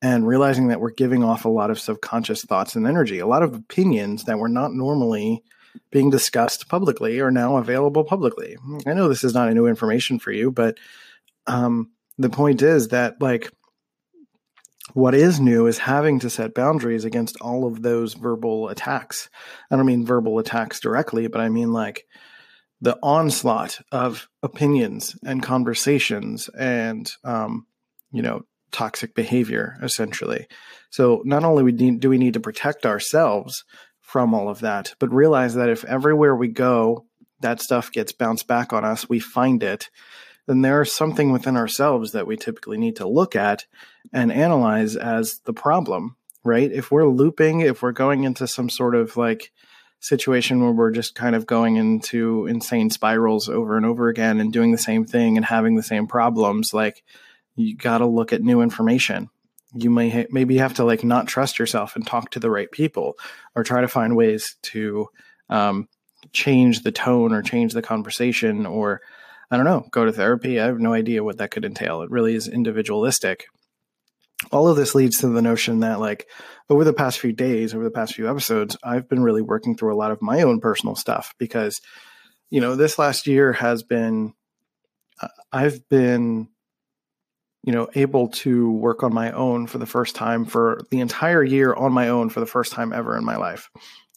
and 0.00 0.26
realizing 0.26 0.68
that 0.68 0.80
we're 0.80 0.92
giving 0.92 1.22
off 1.22 1.44
a 1.44 1.50
lot 1.50 1.70
of 1.70 1.78
subconscious 1.78 2.42
thoughts 2.46 2.74
and 2.74 2.86
energy. 2.86 3.18
A 3.18 3.26
lot 3.26 3.42
of 3.42 3.54
opinions 3.54 4.24
that 4.24 4.38
were 4.38 4.48
not 4.48 4.72
normally 4.72 5.44
being 5.90 6.08
discussed 6.08 6.70
publicly 6.70 7.20
are 7.20 7.30
now 7.30 7.58
available 7.58 8.04
publicly. 8.04 8.56
I 8.86 8.94
know 8.94 9.10
this 9.10 9.24
is 9.24 9.34
not 9.34 9.50
a 9.50 9.54
new 9.54 9.66
information 9.66 10.18
for 10.18 10.32
you 10.32 10.50
but 10.50 10.78
um, 11.46 11.90
the 12.18 12.30
point 12.30 12.62
is 12.62 12.88
that 12.88 13.20
like 13.20 13.50
what 14.92 15.14
is 15.14 15.40
new 15.40 15.66
is 15.66 15.78
having 15.78 16.20
to 16.20 16.30
set 16.30 16.54
boundaries 16.54 17.04
against 17.04 17.40
all 17.40 17.66
of 17.66 17.82
those 17.82 18.14
verbal 18.14 18.68
attacks. 18.68 19.28
I 19.70 19.76
don't 19.76 19.86
mean 19.86 20.06
verbal 20.06 20.38
attacks 20.38 20.80
directly 20.80 21.26
but 21.26 21.40
i 21.40 21.48
mean 21.48 21.72
like 21.72 22.04
the 22.80 22.98
onslaught 23.02 23.80
of 23.92 24.28
opinions 24.42 25.16
and 25.24 25.42
conversations 25.42 26.48
and 26.50 27.10
um, 27.24 27.66
you 28.12 28.22
know 28.22 28.42
toxic 28.72 29.14
behavior 29.14 29.78
essentially. 29.82 30.46
So 30.90 31.22
not 31.24 31.44
only 31.44 31.62
we 31.62 31.72
do 31.72 32.08
we 32.08 32.18
need 32.18 32.34
to 32.34 32.40
protect 32.40 32.84
ourselves 32.84 33.64
from 34.00 34.34
all 34.34 34.48
of 34.48 34.60
that 34.60 34.94
but 34.98 35.12
realize 35.12 35.54
that 35.54 35.70
if 35.70 35.84
everywhere 35.84 36.36
we 36.36 36.48
go 36.48 37.06
that 37.40 37.60
stuff 37.60 37.90
gets 37.90 38.12
bounced 38.12 38.46
back 38.46 38.72
on 38.72 38.84
us 38.84 39.08
we 39.08 39.18
find 39.18 39.62
it 39.62 39.88
then 40.46 40.62
there's 40.62 40.92
something 40.92 41.32
within 41.32 41.56
ourselves 41.56 42.12
that 42.12 42.26
we 42.26 42.36
typically 42.36 42.78
need 42.78 42.96
to 42.96 43.08
look 43.08 43.34
at 43.34 43.64
and 44.12 44.30
analyze 44.30 44.96
as 44.96 45.40
the 45.44 45.52
problem 45.52 46.16
right? 46.44 46.70
If 46.70 46.90
we're 46.90 47.08
looping 47.08 47.60
if 47.60 47.82
we're 47.82 47.92
going 47.92 48.24
into 48.24 48.46
some 48.46 48.68
sort 48.68 48.94
of 48.94 49.16
like 49.16 49.50
situation 50.00 50.62
where 50.62 50.72
we're 50.72 50.90
just 50.90 51.14
kind 51.14 51.34
of 51.34 51.46
going 51.46 51.76
into 51.76 52.46
insane 52.46 52.90
spirals 52.90 53.48
over 53.48 53.76
and 53.76 53.86
over 53.86 54.08
again 54.08 54.38
and 54.38 54.52
doing 54.52 54.70
the 54.70 54.78
same 54.78 55.06
thing 55.06 55.36
and 55.36 55.46
having 55.46 55.74
the 55.74 55.82
same 55.82 56.06
problems 56.06 56.74
like 56.74 57.02
you 57.56 57.74
got 57.74 57.98
to 57.98 58.06
look 58.06 58.32
at 58.32 58.42
new 58.42 58.60
information. 58.60 59.30
You 59.72 59.90
may 59.90 60.10
ha- 60.10 60.26
maybe 60.30 60.58
have 60.58 60.74
to 60.74 60.84
like 60.84 61.02
not 61.02 61.26
trust 61.26 61.58
yourself 61.58 61.96
and 61.96 62.06
talk 62.06 62.30
to 62.30 62.40
the 62.40 62.50
right 62.50 62.70
people 62.70 63.16
or 63.56 63.64
try 63.64 63.80
to 63.80 63.88
find 63.88 64.14
ways 64.14 64.56
to 64.62 65.08
um, 65.48 65.88
change 66.32 66.82
the 66.82 66.92
tone 66.92 67.32
or 67.32 67.42
change 67.42 67.72
the 67.72 67.82
conversation 67.82 68.66
or 68.66 69.00
I 69.54 69.56
don't 69.56 69.66
know, 69.66 69.86
go 69.92 70.04
to 70.04 70.12
therapy. 70.12 70.58
I 70.58 70.66
have 70.66 70.80
no 70.80 70.92
idea 70.92 71.22
what 71.22 71.38
that 71.38 71.52
could 71.52 71.64
entail. 71.64 72.02
It 72.02 72.10
really 72.10 72.34
is 72.34 72.48
individualistic. 72.48 73.44
All 74.50 74.66
of 74.66 74.76
this 74.76 74.96
leads 74.96 75.18
to 75.18 75.28
the 75.28 75.42
notion 75.42 75.78
that, 75.78 76.00
like, 76.00 76.26
over 76.68 76.82
the 76.82 76.92
past 76.92 77.20
few 77.20 77.32
days, 77.32 77.72
over 77.72 77.84
the 77.84 77.90
past 77.92 78.14
few 78.14 78.28
episodes, 78.28 78.76
I've 78.82 79.08
been 79.08 79.22
really 79.22 79.42
working 79.42 79.76
through 79.76 79.94
a 79.94 79.96
lot 79.96 80.10
of 80.10 80.20
my 80.20 80.42
own 80.42 80.58
personal 80.58 80.96
stuff 80.96 81.34
because, 81.38 81.80
you 82.50 82.60
know, 82.60 82.74
this 82.74 82.98
last 82.98 83.28
year 83.28 83.52
has 83.52 83.84
been, 83.84 84.32
uh, 85.22 85.28
I've 85.52 85.88
been, 85.88 86.48
you 87.62 87.72
know, 87.72 87.88
able 87.94 88.30
to 88.30 88.72
work 88.72 89.04
on 89.04 89.14
my 89.14 89.30
own 89.30 89.68
for 89.68 89.78
the 89.78 89.86
first 89.86 90.16
time 90.16 90.46
for 90.46 90.80
the 90.90 90.98
entire 90.98 91.44
year 91.44 91.72
on 91.72 91.92
my 91.92 92.08
own 92.08 92.28
for 92.28 92.40
the 92.40 92.46
first 92.46 92.72
time 92.72 92.92
ever 92.92 93.16
in 93.16 93.24
my 93.24 93.36
life. 93.36 93.70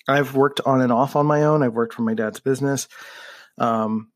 I've 0.08 0.36
worked 0.36 0.62
on 0.66 0.82
and 0.82 0.92
off 0.92 1.16
on 1.16 1.28
my 1.28 1.44
own. 1.44 1.62
I've 1.62 1.76
worked 1.76 1.94
for 1.94 2.02
my 2.02 2.16
dad's 2.16 2.40
business. 2.40 2.88
Um, 3.60 4.10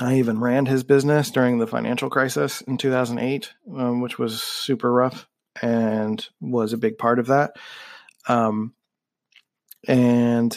I 0.00 0.18
even 0.18 0.38
ran 0.40 0.66
his 0.66 0.84
business 0.84 1.30
during 1.30 1.58
the 1.58 1.66
financial 1.66 2.10
crisis 2.10 2.60
in 2.62 2.78
2008, 2.78 3.52
um, 3.76 4.00
which 4.00 4.18
was 4.18 4.42
super 4.42 4.92
rough 4.92 5.26
and 5.60 6.26
was 6.40 6.72
a 6.72 6.78
big 6.78 6.98
part 6.98 7.18
of 7.18 7.26
that. 7.26 7.56
Um, 8.28 8.74
and 9.86 10.56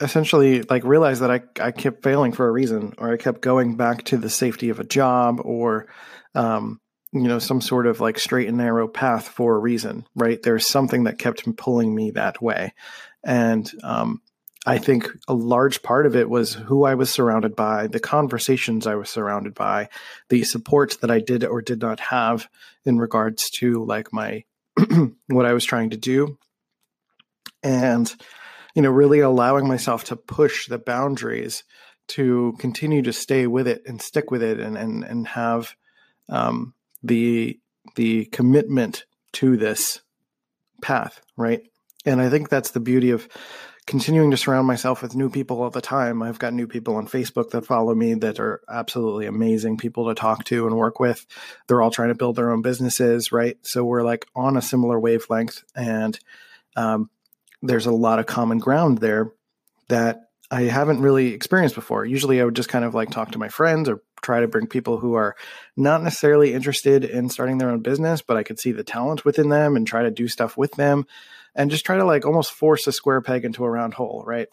essentially, 0.00 0.62
like, 0.62 0.84
realized 0.84 1.22
that 1.22 1.30
I, 1.30 1.42
I 1.60 1.70
kept 1.70 2.02
failing 2.02 2.32
for 2.32 2.46
a 2.46 2.52
reason, 2.52 2.94
or 2.98 3.12
I 3.12 3.16
kept 3.16 3.40
going 3.40 3.76
back 3.76 4.04
to 4.04 4.16
the 4.16 4.30
safety 4.30 4.68
of 4.68 4.80
a 4.80 4.84
job 4.84 5.40
or, 5.42 5.86
um, 6.34 6.80
you 7.12 7.28
know, 7.28 7.38
some 7.38 7.60
sort 7.60 7.86
of 7.86 8.00
like 8.00 8.18
straight 8.18 8.48
and 8.48 8.58
narrow 8.58 8.88
path 8.88 9.28
for 9.28 9.54
a 9.54 9.58
reason, 9.60 10.04
right? 10.14 10.42
There's 10.42 10.68
something 10.68 11.04
that 11.04 11.18
kept 11.18 11.56
pulling 11.56 11.94
me 11.94 12.10
that 12.10 12.42
way. 12.42 12.74
And, 13.24 13.70
um, 13.82 14.20
I 14.66 14.78
think 14.78 15.08
a 15.28 15.34
large 15.34 15.82
part 15.82 16.06
of 16.06 16.16
it 16.16 16.30
was 16.30 16.54
who 16.54 16.84
I 16.84 16.94
was 16.94 17.10
surrounded 17.10 17.54
by, 17.54 17.86
the 17.86 18.00
conversations 18.00 18.86
I 18.86 18.94
was 18.94 19.10
surrounded 19.10 19.54
by, 19.54 19.88
the 20.30 20.42
support 20.42 20.98
that 21.02 21.10
I 21.10 21.20
did 21.20 21.44
or 21.44 21.60
did 21.60 21.82
not 21.82 22.00
have 22.00 22.48
in 22.84 22.98
regards 22.98 23.50
to 23.50 23.84
like 23.84 24.12
my 24.12 24.44
what 25.26 25.46
I 25.46 25.52
was 25.52 25.64
trying 25.64 25.90
to 25.90 25.96
do. 25.96 26.38
And 27.62 28.14
you 28.74 28.82
know, 28.82 28.90
really 28.90 29.20
allowing 29.20 29.68
myself 29.68 30.04
to 30.04 30.16
push 30.16 30.66
the 30.66 30.78
boundaries 30.78 31.62
to 32.06 32.54
continue 32.58 33.02
to 33.02 33.12
stay 33.12 33.46
with 33.46 33.68
it 33.68 33.82
and 33.86 34.00
stick 34.00 34.30
with 34.30 34.42
it 34.42 34.58
and 34.60 34.76
and 34.76 35.04
and 35.04 35.28
have 35.28 35.76
um, 36.28 36.74
the 37.02 37.58
the 37.96 38.24
commitment 38.26 39.04
to 39.32 39.56
this 39.56 40.00
path, 40.82 41.20
right? 41.36 41.62
And 42.06 42.20
I 42.20 42.28
think 42.28 42.48
that's 42.48 42.72
the 42.72 42.80
beauty 42.80 43.10
of 43.10 43.28
continuing 43.86 44.30
to 44.30 44.36
surround 44.36 44.66
myself 44.66 45.02
with 45.02 45.14
new 45.14 45.28
people 45.28 45.62
all 45.62 45.70
the 45.70 45.80
time. 45.80 46.22
I've 46.22 46.38
got 46.38 46.54
new 46.54 46.66
people 46.66 46.96
on 46.96 47.06
Facebook 47.06 47.50
that 47.50 47.66
follow 47.66 47.94
me 47.94 48.14
that 48.14 48.40
are 48.40 48.62
absolutely 48.68 49.26
amazing 49.26 49.76
people 49.76 50.08
to 50.08 50.14
talk 50.14 50.44
to 50.44 50.66
and 50.66 50.76
work 50.76 51.00
with. 51.00 51.26
They're 51.66 51.82
all 51.82 51.90
trying 51.90 52.08
to 52.08 52.14
build 52.14 52.36
their 52.36 52.50
own 52.50 52.62
businesses, 52.62 53.30
right? 53.30 53.58
So 53.62 53.84
we're 53.84 54.02
like 54.02 54.26
on 54.34 54.56
a 54.56 54.62
similar 54.62 54.98
wavelength, 54.98 55.62
and 55.76 56.18
um, 56.76 57.10
there's 57.62 57.86
a 57.86 57.92
lot 57.92 58.18
of 58.18 58.26
common 58.26 58.58
ground 58.58 58.98
there 58.98 59.32
that 59.88 60.30
I 60.50 60.62
haven't 60.62 61.02
really 61.02 61.34
experienced 61.34 61.74
before. 61.74 62.04
Usually 62.04 62.40
I 62.40 62.44
would 62.44 62.56
just 62.56 62.68
kind 62.68 62.84
of 62.84 62.94
like 62.94 63.10
talk 63.10 63.32
to 63.32 63.38
my 63.38 63.48
friends 63.48 63.88
or 63.88 64.02
try 64.22 64.40
to 64.40 64.48
bring 64.48 64.66
people 64.66 64.98
who 64.98 65.14
are 65.14 65.36
not 65.76 66.02
necessarily 66.02 66.54
interested 66.54 67.04
in 67.04 67.28
starting 67.28 67.58
their 67.58 67.70
own 67.70 67.80
business, 67.80 68.22
but 68.22 68.36
I 68.36 68.42
could 68.42 68.58
see 68.58 68.72
the 68.72 68.84
talent 68.84 69.24
within 69.24 69.50
them 69.50 69.76
and 69.76 69.86
try 69.86 70.02
to 70.02 70.10
do 70.10 70.28
stuff 70.28 70.56
with 70.56 70.72
them 70.72 71.06
and 71.54 71.70
just 71.70 71.84
try 71.84 71.96
to 71.96 72.04
like 72.04 72.24
almost 72.24 72.52
force 72.52 72.86
a 72.86 72.92
square 72.92 73.20
peg 73.20 73.44
into 73.44 73.64
a 73.64 73.70
round 73.70 73.94
hole, 73.94 74.24
right? 74.26 74.48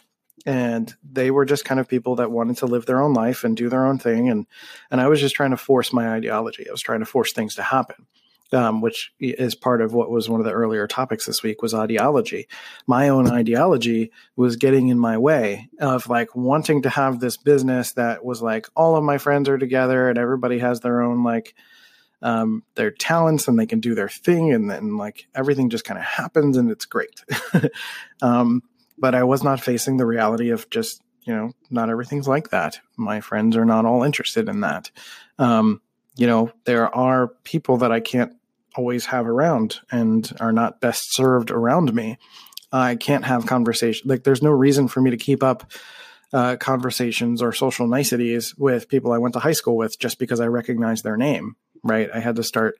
And 0.45 0.93
they 1.03 1.29
were 1.29 1.45
just 1.45 1.65
kind 1.65 1.79
of 1.79 1.87
people 1.87 2.15
that 2.15 2.31
wanted 2.31 2.57
to 2.57 2.65
live 2.65 2.85
their 2.85 3.01
own 3.01 3.13
life 3.13 3.43
and 3.43 3.55
do 3.55 3.69
their 3.69 3.85
own 3.85 3.99
thing, 3.99 4.29
and 4.29 4.47
and 4.89 4.99
I 4.99 5.07
was 5.07 5.19
just 5.19 5.35
trying 5.35 5.51
to 5.51 5.57
force 5.57 5.93
my 5.93 6.09
ideology. 6.09 6.67
I 6.67 6.71
was 6.71 6.81
trying 6.81 7.01
to 7.01 7.05
force 7.05 7.33
things 7.33 7.55
to 7.55 7.63
happen. 7.63 8.07
Um, 8.53 8.81
which 8.81 9.13
is 9.17 9.55
part 9.55 9.81
of 9.81 9.93
what 9.93 10.11
was 10.11 10.27
one 10.27 10.41
of 10.41 10.45
the 10.45 10.51
earlier 10.51 10.85
topics 10.85 11.25
this 11.25 11.41
week 11.41 11.61
was 11.61 11.73
ideology. 11.73 12.49
My 12.85 13.07
own 13.07 13.29
ideology 13.29 14.11
was 14.35 14.57
getting 14.57 14.89
in 14.89 14.99
my 14.99 15.17
way 15.17 15.69
of 15.79 16.09
like 16.09 16.35
wanting 16.35 16.81
to 16.81 16.89
have 16.89 17.21
this 17.21 17.37
business 17.37 17.93
that 17.93 18.25
was 18.25 18.41
like 18.41 18.67
all 18.75 18.97
of 18.97 19.05
my 19.05 19.19
friends 19.19 19.47
are 19.47 19.57
together 19.57 20.09
and 20.09 20.17
everybody 20.17 20.59
has 20.59 20.81
their 20.81 21.01
own 21.01 21.23
like 21.23 21.55
um, 22.21 22.63
their 22.75 22.91
talents 22.91 23.47
and 23.47 23.57
they 23.57 23.65
can 23.65 23.79
do 23.79 23.95
their 23.95 24.09
thing 24.09 24.53
and 24.53 24.69
then 24.69 24.97
like 24.97 25.27
everything 25.33 25.69
just 25.69 25.85
kind 25.85 25.97
of 25.97 26.05
happens 26.05 26.57
and 26.57 26.69
it's 26.69 26.85
great. 26.85 27.23
um, 28.21 28.61
but 28.97 29.15
I 29.15 29.23
was 29.23 29.43
not 29.43 29.61
facing 29.61 29.97
the 29.97 30.05
reality 30.05 30.49
of 30.49 30.69
just, 30.69 31.01
you 31.23 31.35
know, 31.35 31.51
not 31.69 31.89
everything's 31.89 32.27
like 32.27 32.49
that. 32.49 32.79
My 32.97 33.21
friends 33.21 33.57
are 33.57 33.65
not 33.65 33.85
all 33.85 34.03
interested 34.03 34.47
in 34.47 34.61
that. 34.61 34.91
Um, 35.39 35.81
you 36.15 36.27
know, 36.27 36.51
there 36.65 36.93
are 36.95 37.29
people 37.43 37.77
that 37.77 37.91
I 37.91 37.99
can't 37.99 38.33
always 38.75 39.07
have 39.07 39.27
around 39.27 39.79
and 39.91 40.31
are 40.39 40.51
not 40.51 40.81
best 40.81 41.13
served 41.13 41.49
around 41.49 41.93
me. 41.93 42.17
I 42.71 42.95
can't 42.95 43.25
have 43.25 43.47
conversation. 43.47 44.09
Like, 44.09 44.23
there's 44.23 44.41
no 44.41 44.51
reason 44.51 44.87
for 44.87 45.01
me 45.01 45.11
to 45.11 45.17
keep 45.17 45.43
up 45.43 45.71
uh, 46.31 46.55
conversations 46.57 47.41
or 47.41 47.51
social 47.51 47.87
niceties 47.87 48.55
with 48.57 48.87
people 48.87 49.11
I 49.11 49.17
went 49.17 49.33
to 49.33 49.39
high 49.39 49.51
school 49.51 49.75
with 49.75 49.99
just 49.99 50.19
because 50.19 50.39
I 50.39 50.47
recognize 50.47 51.01
their 51.01 51.17
name 51.17 51.57
right? 51.83 52.09
I 52.13 52.19
had 52.19 52.35
to 52.37 52.43
start 52.43 52.79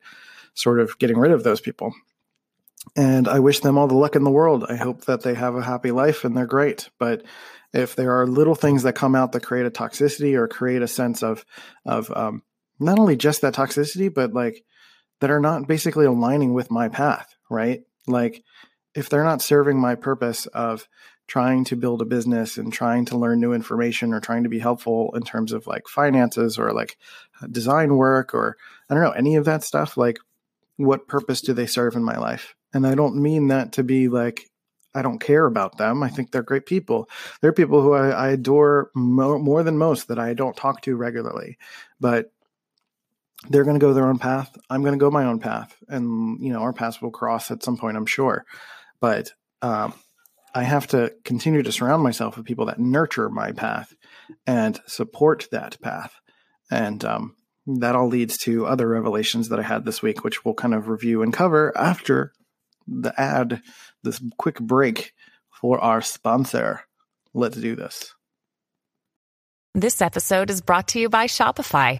sort 0.53 0.79
of 0.79 0.97
getting 0.99 1.17
rid 1.17 1.31
of 1.31 1.43
those 1.43 1.61
people. 1.61 1.93
And 2.95 3.27
I 3.27 3.39
wish 3.39 3.59
them 3.59 3.77
all 3.77 3.87
the 3.87 3.95
luck 3.95 4.15
in 4.15 4.23
the 4.23 4.31
world. 4.31 4.65
I 4.67 4.75
hope 4.75 5.05
that 5.05 5.21
they 5.21 5.35
have 5.35 5.55
a 5.55 5.61
happy 5.61 5.91
life 5.91 6.23
and 6.23 6.35
they're 6.35 6.47
great. 6.47 6.89
But 6.97 7.23
if 7.73 7.95
there 7.95 8.19
are 8.19 8.27
little 8.27 8.55
things 8.55 8.83
that 8.83 8.93
come 8.93 9.15
out 9.15 9.31
that 9.31 9.43
create 9.43 9.65
a 9.65 9.71
toxicity 9.71 10.35
or 10.35 10.47
create 10.47 10.81
a 10.81 10.87
sense 10.87 11.23
of 11.23 11.45
of 11.85 12.11
um, 12.11 12.43
not 12.79 12.99
only 12.99 13.15
just 13.15 13.41
that 13.41 13.53
toxicity, 13.53 14.13
but 14.13 14.33
like 14.33 14.63
that 15.19 15.29
are 15.29 15.39
not 15.39 15.67
basically 15.67 16.05
aligning 16.05 16.53
with 16.53 16.71
my 16.71 16.89
path, 16.89 17.35
right? 17.49 17.83
Like 18.07 18.43
if 18.95 19.09
they're 19.09 19.23
not 19.23 19.41
serving 19.41 19.79
my 19.79 19.95
purpose 19.95 20.47
of 20.47 20.87
trying 21.31 21.63
to 21.63 21.77
build 21.77 22.01
a 22.01 22.05
business 22.05 22.57
and 22.57 22.73
trying 22.73 23.05
to 23.05 23.17
learn 23.17 23.39
new 23.39 23.53
information 23.53 24.13
or 24.13 24.19
trying 24.19 24.43
to 24.43 24.49
be 24.49 24.59
helpful 24.59 25.13
in 25.15 25.21
terms 25.21 25.53
of 25.53 25.65
like 25.65 25.87
finances 25.87 26.59
or 26.59 26.73
like 26.73 26.97
design 27.49 27.95
work 27.95 28.33
or 28.33 28.57
I 28.89 28.95
don't 28.95 29.03
know, 29.03 29.11
any 29.11 29.37
of 29.37 29.45
that 29.45 29.63
stuff, 29.63 29.95
like 29.95 30.19
what 30.75 31.07
purpose 31.07 31.39
do 31.39 31.53
they 31.53 31.67
serve 31.67 31.95
in 31.95 32.03
my 32.03 32.17
life? 32.17 32.53
And 32.73 32.85
I 32.85 32.95
don't 32.95 33.15
mean 33.15 33.47
that 33.47 33.71
to 33.73 33.83
be 33.85 34.09
like, 34.09 34.41
I 34.93 35.01
don't 35.01 35.19
care 35.19 35.45
about 35.45 35.77
them. 35.77 36.03
I 36.03 36.09
think 36.09 36.31
they're 36.31 36.43
great 36.43 36.65
people. 36.65 37.09
They're 37.39 37.53
people 37.53 37.81
who 37.81 37.93
I, 37.93 38.09
I 38.09 38.29
adore 38.31 38.91
mo- 38.93 39.39
more 39.39 39.63
than 39.63 39.77
most 39.77 40.09
that 40.09 40.19
I 40.19 40.33
don't 40.33 40.57
talk 40.57 40.81
to 40.81 40.97
regularly, 40.97 41.57
but 41.97 42.29
they're 43.47 43.63
going 43.63 43.79
to 43.79 43.85
go 43.85 43.93
their 43.93 44.09
own 44.09 44.19
path. 44.19 44.53
I'm 44.69 44.81
going 44.81 44.99
to 44.99 44.99
go 44.99 45.09
my 45.09 45.23
own 45.23 45.39
path, 45.39 45.73
and 45.87 46.43
you 46.43 46.51
know 46.51 46.59
our 46.59 46.73
paths 46.73 47.01
will 47.01 47.09
cross 47.09 47.51
at 47.51 47.63
some 47.63 47.77
point, 47.77 47.95
I'm 47.95 48.05
sure. 48.05 48.45
But 48.99 49.31
um, 49.61 49.93
I 50.53 50.63
have 50.63 50.87
to 50.87 51.13
continue 51.23 51.63
to 51.63 51.71
surround 51.71 52.03
myself 52.03 52.37
with 52.37 52.45
people 52.45 52.65
that 52.65 52.79
nurture 52.79 53.29
my 53.29 53.51
path 53.51 53.93
and 54.45 54.79
support 54.85 55.47
that 55.51 55.79
path. 55.81 56.13
And 56.69 57.03
um, 57.05 57.35
that 57.67 57.95
all 57.95 58.07
leads 58.07 58.37
to 58.39 58.65
other 58.65 58.87
revelations 58.87 59.49
that 59.49 59.59
I 59.59 59.63
had 59.63 59.85
this 59.85 60.01
week, 60.01 60.23
which 60.23 60.43
we'll 60.43 60.53
kind 60.53 60.73
of 60.73 60.87
review 60.87 61.21
and 61.21 61.33
cover 61.33 61.77
after 61.77 62.33
the 62.87 63.13
ad, 63.19 63.61
this 64.03 64.21
quick 64.37 64.59
break 64.59 65.13
for 65.49 65.79
our 65.79 66.01
sponsor. 66.01 66.81
Let's 67.33 67.57
do 67.57 67.75
this. 67.75 68.13
This 69.73 70.01
episode 70.01 70.49
is 70.49 70.61
brought 70.61 70.89
to 70.89 70.99
you 70.99 71.07
by 71.07 71.27
Shopify. 71.27 71.99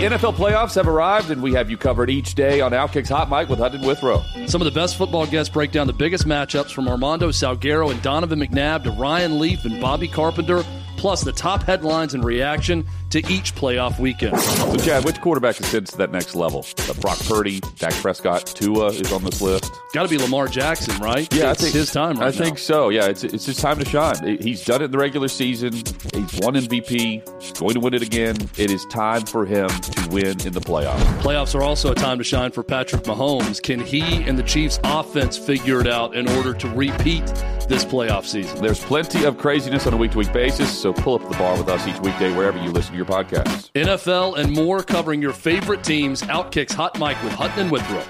NFL 0.00 0.34
playoffs 0.34 0.74
have 0.76 0.88
arrived, 0.88 1.30
and 1.30 1.42
we 1.42 1.52
have 1.52 1.68
you 1.70 1.76
covered 1.76 2.08
each 2.08 2.34
day 2.34 2.62
on 2.62 2.72
Outkick's 2.72 3.10
Hot 3.10 3.28
Mic 3.28 3.50
with 3.50 3.58
Hutton 3.58 3.82
Withrow. 3.82 4.22
Some 4.46 4.62
of 4.62 4.64
the 4.64 4.70
best 4.70 4.96
football 4.96 5.26
guests 5.26 5.52
break 5.52 5.72
down 5.72 5.86
the 5.86 5.92
biggest 5.92 6.26
matchups 6.26 6.72
from 6.72 6.88
Armando 6.88 7.28
Salguero 7.28 7.90
and 7.90 8.00
Donovan 8.00 8.40
McNabb 8.40 8.84
to 8.84 8.92
Ryan 8.92 9.38
Leaf 9.38 9.64
and 9.66 9.78
Bobby 9.80 10.08
Carpenter– 10.08 10.64
plus 11.00 11.22
the 11.22 11.32
top 11.32 11.62
headlines 11.62 12.12
and 12.12 12.22
reaction 12.22 12.86
to 13.10 13.18
each 13.32 13.54
playoff 13.54 13.98
weekend. 13.98 14.38
So, 14.40 14.76
Chad, 14.76 15.04
which 15.04 15.20
quarterback 15.20 15.58
ascends 15.60 15.90
to 15.92 15.98
that 15.98 16.12
next 16.12 16.34
level? 16.34 16.64
Uh, 16.88 16.94
Brock 16.94 17.18
Purdy, 17.20 17.60
Dak 17.78 17.92
Prescott, 17.94 18.46
Tua 18.46 18.86
is 18.88 19.12
on 19.12 19.24
this 19.24 19.40
list. 19.40 19.70
Got 19.92 20.04
to 20.04 20.08
be 20.08 20.18
Lamar 20.18 20.46
Jackson, 20.46 20.96
right? 21.02 21.32
Yeah, 21.34 21.50
it's 21.50 21.60
I 21.60 21.64
think 21.64 21.74
his 21.74 21.92
time 21.92 22.18
right 22.18 22.28
I 22.28 22.32
think 22.32 22.58
so. 22.58 22.88
Yeah, 22.88 23.06
it's 23.06 23.24
it's 23.24 23.46
his 23.46 23.56
time 23.56 23.78
to 23.78 23.84
shine. 23.84 24.38
He's 24.40 24.64
done 24.64 24.82
it 24.82 24.86
in 24.86 24.90
the 24.92 24.98
regular 24.98 25.28
season. 25.28 25.72
He's 25.72 26.40
won 26.40 26.54
MVP. 26.54 27.40
He's 27.40 27.52
going 27.52 27.74
to 27.74 27.80
win 27.80 27.94
it 27.94 28.02
again. 28.02 28.36
It 28.56 28.70
is 28.70 28.84
time 28.86 29.22
for 29.22 29.44
him 29.44 29.68
to 29.68 30.08
win 30.10 30.40
in 30.46 30.52
the 30.52 30.60
playoffs. 30.60 31.00
Playoffs 31.20 31.54
are 31.54 31.62
also 31.62 31.92
a 31.92 31.94
time 31.94 32.18
to 32.18 32.24
shine 32.24 32.52
for 32.52 32.62
Patrick 32.62 33.02
Mahomes. 33.02 33.60
Can 33.60 33.80
he 33.80 34.22
and 34.22 34.38
the 34.38 34.42
Chiefs 34.42 34.78
offense 34.84 35.36
figure 35.36 35.80
it 35.80 35.86
out 35.86 36.14
in 36.14 36.28
order 36.28 36.54
to 36.54 36.68
repeat 36.68 37.26
this 37.68 37.84
playoff 37.84 38.24
season? 38.24 38.62
There's 38.62 38.82
plenty 38.84 39.24
of 39.24 39.38
craziness 39.38 39.86
on 39.86 39.94
a 39.94 39.96
week 39.96 40.12
to 40.12 40.18
week 40.18 40.32
basis, 40.32 40.76
so 40.76 40.92
pull 40.92 41.16
up 41.16 41.28
the 41.28 41.36
bar 41.36 41.56
with 41.58 41.68
us 41.68 41.86
each 41.86 41.98
weekday 42.00 42.34
wherever 42.36 42.58
you 42.62 42.70
listen 42.70 42.92
to 42.92 42.99
your 43.00 43.08
podcasts. 43.08 43.70
NFL 43.72 44.36
and 44.36 44.52
more 44.52 44.82
covering 44.82 45.22
your 45.22 45.32
favorite 45.32 45.82
teams. 45.82 46.22
Outkicks 46.22 46.72
Hot 46.74 46.98
Mic 46.98 47.20
with 47.24 47.32
Hutton 47.32 47.60
and 47.60 47.70
Withrow. 47.70 48.04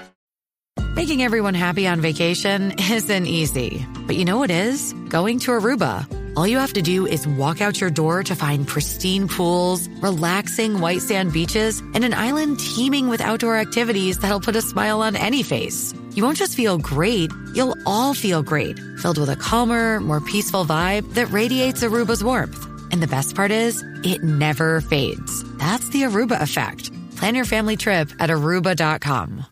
Making 0.95 1.23
everyone 1.23 1.53
happy 1.53 1.87
on 1.87 2.01
vacation 2.01 2.73
isn't 2.77 3.25
easy. 3.25 3.85
But 4.05 4.17
you 4.17 4.25
know 4.25 4.37
what 4.37 4.51
is? 4.51 4.93
Going 5.09 5.39
to 5.39 5.51
Aruba. 5.51 6.05
All 6.37 6.47
you 6.47 6.59
have 6.59 6.73
to 6.73 6.81
do 6.81 7.05
is 7.07 7.27
walk 7.27 7.61
out 7.61 7.81
your 7.81 7.89
door 7.89 8.23
to 8.23 8.35
find 8.35 8.65
pristine 8.67 9.27
pools, 9.27 9.89
relaxing 10.01 10.79
white 10.79 11.01
sand 11.01 11.33
beaches, 11.33 11.79
and 11.93 12.05
an 12.05 12.13
island 12.13 12.59
teeming 12.59 13.09
with 13.09 13.19
outdoor 13.19 13.57
activities 13.57 14.19
that'll 14.19 14.39
put 14.39 14.55
a 14.55 14.61
smile 14.61 15.01
on 15.01 15.17
any 15.17 15.43
face. 15.43 15.93
You 16.13 16.23
won't 16.23 16.37
just 16.37 16.55
feel 16.55 16.77
great, 16.77 17.31
you'll 17.53 17.75
all 17.85 18.13
feel 18.13 18.43
great, 18.43 18.79
filled 18.99 19.17
with 19.17 19.29
a 19.29 19.35
calmer, 19.35 19.99
more 19.99 20.21
peaceful 20.21 20.63
vibe 20.63 21.13
that 21.15 21.31
radiates 21.31 21.83
Aruba's 21.83 22.23
warmth. 22.23 22.70
And 22.91 23.01
the 23.01 23.07
best 23.07 23.35
part 23.35 23.51
is, 23.51 23.83
it 24.03 24.23
never 24.23 24.81
fades. 24.81 25.43
That's 25.57 25.89
the 25.89 26.03
Aruba 26.03 26.41
effect. 26.41 26.91
Plan 27.15 27.35
your 27.35 27.45
family 27.45 27.77
trip 27.77 28.11
at 28.19 28.29
aruba.com. 28.29 29.45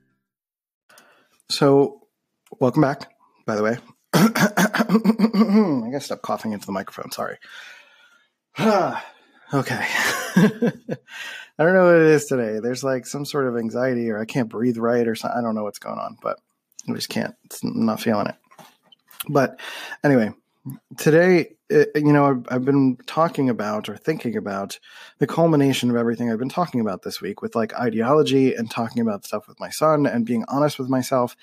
So, 1.50 2.08
welcome 2.60 2.82
back, 2.82 3.12
by 3.46 3.56
the 3.56 3.64
way. 3.64 3.78
I 4.14 5.90
gotta 5.92 6.00
stop 6.02 6.22
coughing 6.22 6.54
into 6.54 6.66
the 6.66 6.72
microphone. 6.72 7.12
Sorry. 7.12 7.38
okay. 8.60 8.96
I 11.60 11.64
don't 11.64 11.74
know 11.74 11.86
what 11.86 11.96
it 11.96 12.08
is 12.08 12.26
today. 12.26 12.60
There's 12.60 12.84
like 12.84 13.06
some 13.06 13.26
sort 13.26 13.48
of 13.48 13.58
anxiety, 13.58 14.10
or 14.10 14.20
I 14.20 14.26
can't 14.26 14.50
breathe 14.50 14.78
right, 14.78 15.08
or 15.08 15.16
something. 15.16 15.38
I 15.38 15.42
don't 15.42 15.56
know 15.56 15.64
what's 15.64 15.80
going 15.80 16.00
on, 16.00 16.18
but 16.22 16.40
I 16.88 16.94
just 16.94 17.10
can't. 17.10 17.36
I'm 17.64 17.86
not 17.86 18.02
feeling 18.02 18.28
it. 18.28 18.36
But 19.28 19.60
anyway, 20.04 20.32
today, 20.98 21.56
you 21.70 22.14
know, 22.14 22.26
I've, 22.26 22.46
I've 22.50 22.66
been 22.66 22.98
talking 23.06 23.50
about 23.50 23.90
or 23.90 23.98
thinking 23.98 24.36
about 24.36 24.80
the 25.20 25.28
culmination 25.28 25.90
of 25.90 25.96
everything 25.96 26.32
I've 26.32 26.40
been 26.40 26.50
talking 26.50 26.82
about 26.82 27.04
this 27.04 27.22
week 27.22 27.42
with 27.42 27.56
like 27.56 27.74
ideology 27.74 28.56
and 28.56 28.70
talking 28.70 29.02
about 29.02 29.26
stuff 29.26 29.48
with 29.48 29.60
my 29.60 29.70
son 29.70 30.06
and 30.06 30.26
being 30.26 30.46
honest 30.48 30.80
with 30.80 30.90
myself 30.90 31.36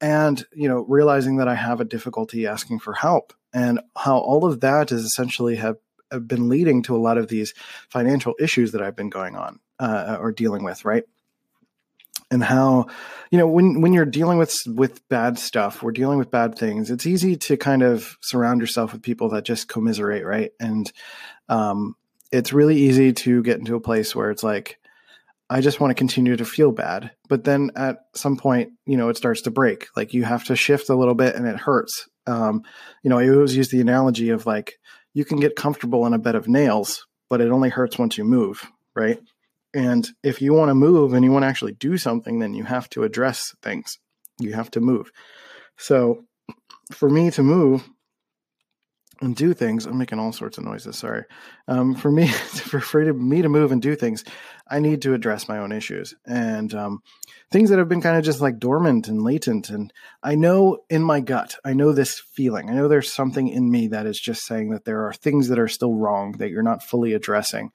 and, 0.00 0.44
you 0.54 0.68
know, 0.68 0.84
realizing 0.88 1.36
that 1.36 1.48
I 1.48 1.54
have 1.54 1.80
a 1.80 1.84
difficulty 1.84 2.46
asking 2.46 2.80
for 2.80 2.94
help 2.94 3.32
and 3.52 3.80
how 3.96 4.18
all 4.18 4.44
of 4.44 4.60
that 4.60 4.92
is 4.92 5.04
essentially 5.04 5.56
have, 5.56 5.76
have 6.10 6.28
been 6.28 6.48
leading 6.48 6.82
to 6.84 6.96
a 6.96 6.98
lot 6.98 7.18
of 7.18 7.28
these 7.28 7.54
financial 7.88 8.34
issues 8.38 8.72
that 8.72 8.82
I've 8.82 8.96
been 8.96 9.10
going 9.10 9.36
on 9.36 9.60
uh, 9.78 10.18
or 10.20 10.32
dealing 10.32 10.62
with, 10.62 10.84
right? 10.84 11.04
And 12.30 12.42
how 12.42 12.86
you 13.30 13.38
know 13.38 13.46
when 13.46 13.80
when 13.80 13.92
you're 13.92 14.04
dealing 14.04 14.38
with 14.38 14.56
with 14.66 15.06
bad 15.08 15.38
stuff 15.38 15.82
we're 15.82 15.92
dealing 15.92 16.18
with 16.18 16.30
bad 16.30 16.58
things 16.58 16.90
it's 16.90 17.06
easy 17.06 17.36
to 17.36 17.56
kind 17.56 17.82
of 17.82 18.16
surround 18.20 18.60
yourself 18.60 18.92
with 18.92 19.02
people 19.02 19.28
that 19.30 19.44
just 19.44 19.68
commiserate 19.68 20.24
right? 20.24 20.52
And 20.60 20.90
um 21.48 21.96
it's 22.32 22.52
really 22.52 22.76
easy 22.76 23.12
to 23.12 23.42
get 23.42 23.58
into 23.58 23.76
a 23.76 23.80
place 23.80 24.14
where 24.14 24.30
it's 24.30 24.42
like 24.42 24.78
i 25.50 25.60
just 25.60 25.78
want 25.78 25.90
to 25.90 25.94
continue 25.94 26.36
to 26.36 26.44
feel 26.44 26.72
bad 26.72 27.10
but 27.28 27.44
then 27.44 27.70
at 27.76 28.06
some 28.14 28.36
point 28.36 28.72
you 28.86 28.96
know 28.96 29.08
it 29.08 29.16
starts 29.16 29.42
to 29.42 29.50
break. 29.50 29.88
Like 29.96 30.14
you 30.14 30.24
have 30.24 30.44
to 30.44 30.56
shift 30.56 30.88
a 30.88 30.96
little 30.96 31.14
bit 31.14 31.34
and 31.34 31.46
it 31.46 31.56
hurts. 31.56 32.08
Um 32.26 32.62
you 33.02 33.10
know 33.10 33.18
i 33.18 33.28
always 33.28 33.56
use 33.56 33.68
the 33.68 33.80
analogy 33.80 34.30
of 34.30 34.46
like 34.46 34.78
you 35.12 35.24
can 35.24 35.38
get 35.38 35.56
comfortable 35.56 36.06
in 36.06 36.14
a 36.14 36.18
bed 36.18 36.34
of 36.34 36.48
nails 36.48 37.06
but 37.28 37.40
it 37.40 37.50
only 37.50 37.68
hurts 37.68 37.98
once 37.98 38.18
you 38.18 38.24
move 38.24 38.70
right 38.94 39.20
and 39.74 40.08
if 40.22 40.40
you 40.40 40.54
want 40.54 40.70
to 40.70 40.74
move 40.74 41.12
and 41.12 41.24
you 41.24 41.32
want 41.32 41.42
to 41.42 41.48
actually 41.48 41.72
do 41.72 41.98
something, 41.98 42.38
then 42.38 42.54
you 42.54 42.64
have 42.64 42.88
to 42.90 43.02
address 43.02 43.54
things. 43.60 43.98
You 44.38 44.52
have 44.54 44.70
to 44.72 44.80
move. 44.80 45.10
So 45.76 46.24
for 46.92 47.10
me 47.10 47.30
to 47.32 47.42
move 47.42 47.88
and 49.20 49.36
do 49.36 49.54
things, 49.54 49.86
I'm 49.86 49.98
making 49.98 50.18
all 50.18 50.32
sorts 50.32 50.58
of 50.58 50.64
noises. 50.64 50.96
Sorry. 50.96 51.24
Um, 51.68 51.94
for 51.94 52.10
me, 52.10 52.28
for, 52.28 52.80
for 52.80 53.12
me 53.12 53.42
to 53.42 53.48
move 53.48 53.72
and 53.72 53.80
do 53.80 53.94
things, 53.96 54.24
I 54.68 54.80
need 54.80 55.02
to 55.02 55.14
address 55.14 55.48
my 55.48 55.58
own 55.58 55.72
issues 55.72 56.14
and 56.26 56.74
um, 56.74 57.02
things 57.50 57.70
that 57.70 57.78
have 57.78 57.88
been 57.88 58.00
kind 58.00 58.16
of 58.16 58.24
just 58.24 58.40
like 58.40 58.58
dormant 58.58 59.08
and 59.08 59.22
latent. 59.22 59.70
And 59.70 59.92
I 60.22 60.34
know 60.34 60.78
in 60.88 61.02
my 61.02 61.20
gut, 61.20 61.56
I 61.64 61.74
know 61.74 61.92
this 61.92 62.18
feeling. 62.18 62.70
I 62.70 62.74
know 62.74 62.88
there's 62.88 63.12
something 63.12 63.48
in 63.48 63.70
me 63.70 63.88
that 63.88 64.06
is 64.06 64.18
just 64.18 64.44
saying 64.46 64.70
that 64.70 64.84
there 64.84 65.06
are 65.06 65.12
things 65.12 65.48
that 65.48 65.58
are 65.58 65.68
still 65.68 65.94
wrong 65.94 66.32
that 66.38 66.50
you're 66.50 66.62
not 66.62 66.82
fully 66.82 67.12
addressing. 67.12 67.70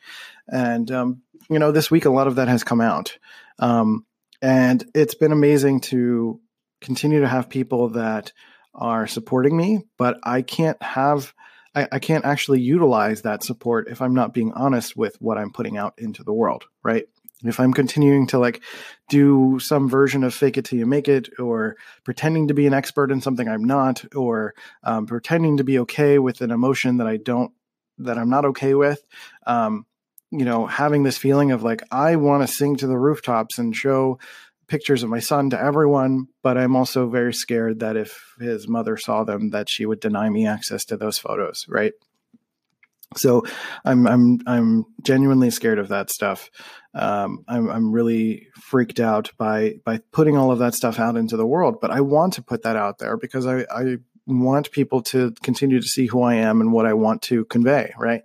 And 0.48 0.90
um, 0.92 1.22
you 1.50 1.60
know, 1.60 1.72
this 1.72 1.90
week 1.90 2.06
a 2.06 2.10
lot 2.10 2.28
of 2.28 2.36
that 2.36 2.48
has 2.48 2.64
come 2.64 2.82
out, 2.82 3.18
um, 3.60 4.06
and 4.42 4.84
it's 4.94 5.16
been 5.16 5.32
amazing 5.32 5.82
to 5.82 6.40
continue 6.82 7.22
to 7.22 7.28
have 7.28 7.50
people 7.50 7.90
that 7.90 8.32
are 8.74 9.08
supporting 9.08 9.56
me. 9.56 9.84
But 9.98 10.20
I 10.24 10.42
can't 10.42 10.82
have 10.82 11.34
I, 11.76 11.88
I, 11.92 12.00
can't 12.00 12.26
actually 12.26 12.62
utilize 12.62 13.22
that 13.22 13.44
support 13.44 13.88
if 13.90 14.02
I'm 14.02 14.16
not 14.16 14.34
being 14.34 14.52
honest 14.54 14.98
with 14.98 15.16
what 15.22 15.38
I'm 15.38 15.52
putting 15.52 15.78
out 15.78 15.94
into 15.98 16.24
the 16.24 16.34
world, 16.34 16.66
right? 16.84 17.06
If 17.44 17.60
I'm 17.60 17.74
continuing 17.74 18.28
to 18.28 18.40
like 18.40 18.62
do 19.08 19.60
some 19.60 19.88
version 19.88 20.24
of 20.24 20.34
fake 20.34 20.58
it 20.58 20.66
till 20.66 20.80
you 20.80 20.86
make 20.86 21.08
it, 21.08 21.30
or 21.40 21.78
pretending 22.04 22.50
to 22.50 22.54
be 22.54 22.68
an 22.68 22.74
expert 22.74 23.12
in 23.12 23.22
something 23.22 23.48
I'm 23.48 23.64
not, 23.64 24.04
or 24.16 24.56
um, 24.84 25.06
pretending 25.06 25.58
to 25.58 25.64
be 25.64 25.80
okay 25.80 26.20
with 26.20 26.42
an 26.42 26.52
emotion 26.52 26.98
that 26.98 27.08
I 27.08 27.18
don't, 27.18 27.52
that 28.00 28.18
I'm 28.18 28.30
not 28.30 28.46
okay 28.46 28.74
with, 28.74 29.02
um, 29.46 29.86
you 30.32 30.46
know, 30.46 30.66
having 30.66 31.04
this 31.04 31.18
feeling 31.18 31.52
of 31.52 31.64
like, 31.64 31.82
I 31.92 32.18
want 32.18 32.46
to 32.46 32.54
sing 32.54 32.76
to 32.78 32.88
the 32.88 32.98
rooftops 32.98 33.58
and 33.58 33.76
show 33.76 34.20
pictures 34.70 35.04
of 35.04 35.10
my 35.10 35.20
son 35.20 35.50
to 35.50 35.62
everyone, 35.62 36.28
but 36.44 36.58
I'm 36.58 36.76
also 36.76 37.10
very 37.10 37.34
scared 37.34 37.80
that 37.80 37.98
if 37.98 38.36
his 38.40 38.68
mother 38.68 38.96
saw 38.96 39.24
them, 39.24 39.50
that 39.50 39.68
she 39.68 39.86
would 39.86 40.00
deny 40.00 40.30
me 40.30 40.48
access 40.48 40.86
to 40.86 40.98
those 40.98 41.18
photos, 41.18 41.66
right? 41.68 41.94
So 43.18 43.44
I'm 43.84 44.08
I'm 44.08 44.40
I'm 44.46 44.86
genuinely 45.02 45.50
scared 45.50 45.80
of 45.80 45.88
that 45.88 46.12
stuff. 46.12 46.52
Um, 46.94 47.44
I'm 47.48 47.68
I'm 47.70 47.92
really 47.92 48.48
freaked 48.54 49.00
out 49.00 49.32
by 49.38 49.80
by 49.84 50.00
putting 50.12 50.38
all 50.38 50.52
of 50.52 50.60
that 50.60 50.76
stuff 50.76 51.00
out 51.00 51.18
into 51.18 51.36
the 51.36 51.46
world. 51.46 51.82
But 51.82 51.90
I 51.90 52.02
want 52.02 52.34
to 52.34 52.44
put 52.44 52.62
that 52.64 52.76
out 52.76 53.00
there 53.00 53.18
because 53.18 53.48
I 53.48 53.66
I 53.72 53.98
want 54.28 54.72
people 54.72 55.02
to 55.02 55.34
continue 55.42 55.82
to 55.82 55.88
see 55.88 56.06
who 56.06 56.22
I 56.22 56.36
am 56.36 56.62
and 56.62 56.72
what 56.72 56.86
I 56.86 56.94
want 56.94 57.24
to 57.24 57.46
convey, 57.46 57.94
right? 57.98 58.22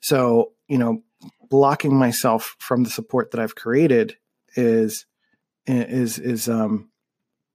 So 0.00 0.52
you 0.68 0.78
know, 0.78 1.02
blocking 1.50 1.96
myself 1.96 2.54
from 2.60 2.84
the 2.84 2.90
support 2.90 3.32
that 3.32 3.40
I've 3.40 3.56
created 3.56 4.16
is 4.54 5.04
is 5.66 6.18
is 6.18 6.48
um 6.48 6.90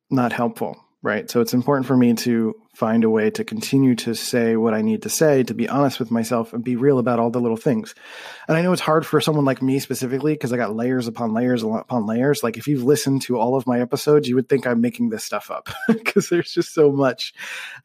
not 0.09 0.31
helpful 0.31 0.77
right? 1.03 1.29
So 1.29 1.41
it's 1.41 1.53
important 1.53 1.85
for 1.85 1.95
me 1.95 2.15
to 2.15 2.55
find 2.75 3.03
a 3.03 3.09
way 3.09 3.29
to 3.29 3.43
continue 3.43 3.95
to 3.95 4.13
say 4.13 4.55
what 4.55 4.75
i 4.75 4.83
need 4.83 5.01
to 5.01 5.09
say 5.09 5.41
to 5.41 5.55
be 5.55 5.67
honest 5.67 5.99
with 5.99 6.11
myself 6.11 6.53
and 6.53 6.63
be 6.63 6.75
real 6.75 6.99
about 6.99 7.17
all 7.17 7.31
the 7.31 7.39
little 7.39 7.57
things. 7.57 7.95
And 8.47 8.57
i 8.57 8.61
know 8.61 8.73
it's 8.73 8.81
hard 8.81 9.05
for 9.05 9.21
someone 9.21 9.45
like 9.45 9.61
me 9.61 9.79
specifically 9.79 10.33
because 10.33 10.53
i 10.53 10.57
got 10.57 10.75
layers 10.75 11.07
upon 11.07 11.33
layers 11.33 11.63
upon 11.63 12.05
layers. 12.05 12.43
Like 12.43 12.57
if 12.57 12.67
you've 12.67 12.83
listened 12.83 13.21
to 13.23 13.37
all 13.37 13.55
of 13.55 13.65
my 13.65 13.79
episodes 13.79 14.27
you 14.27 14.35
would 14.35 14.49
think 14.49 14.67
i'm 14.67 14.81
making 14.81 15.09
this 15.09 15.23
stuff 15.23 15.49
up 15.49 15.69
because 15.87 16.29
there's 16.29 16.51
just 16.51 16.73
so 16.73 16.91
much 16.91 17.33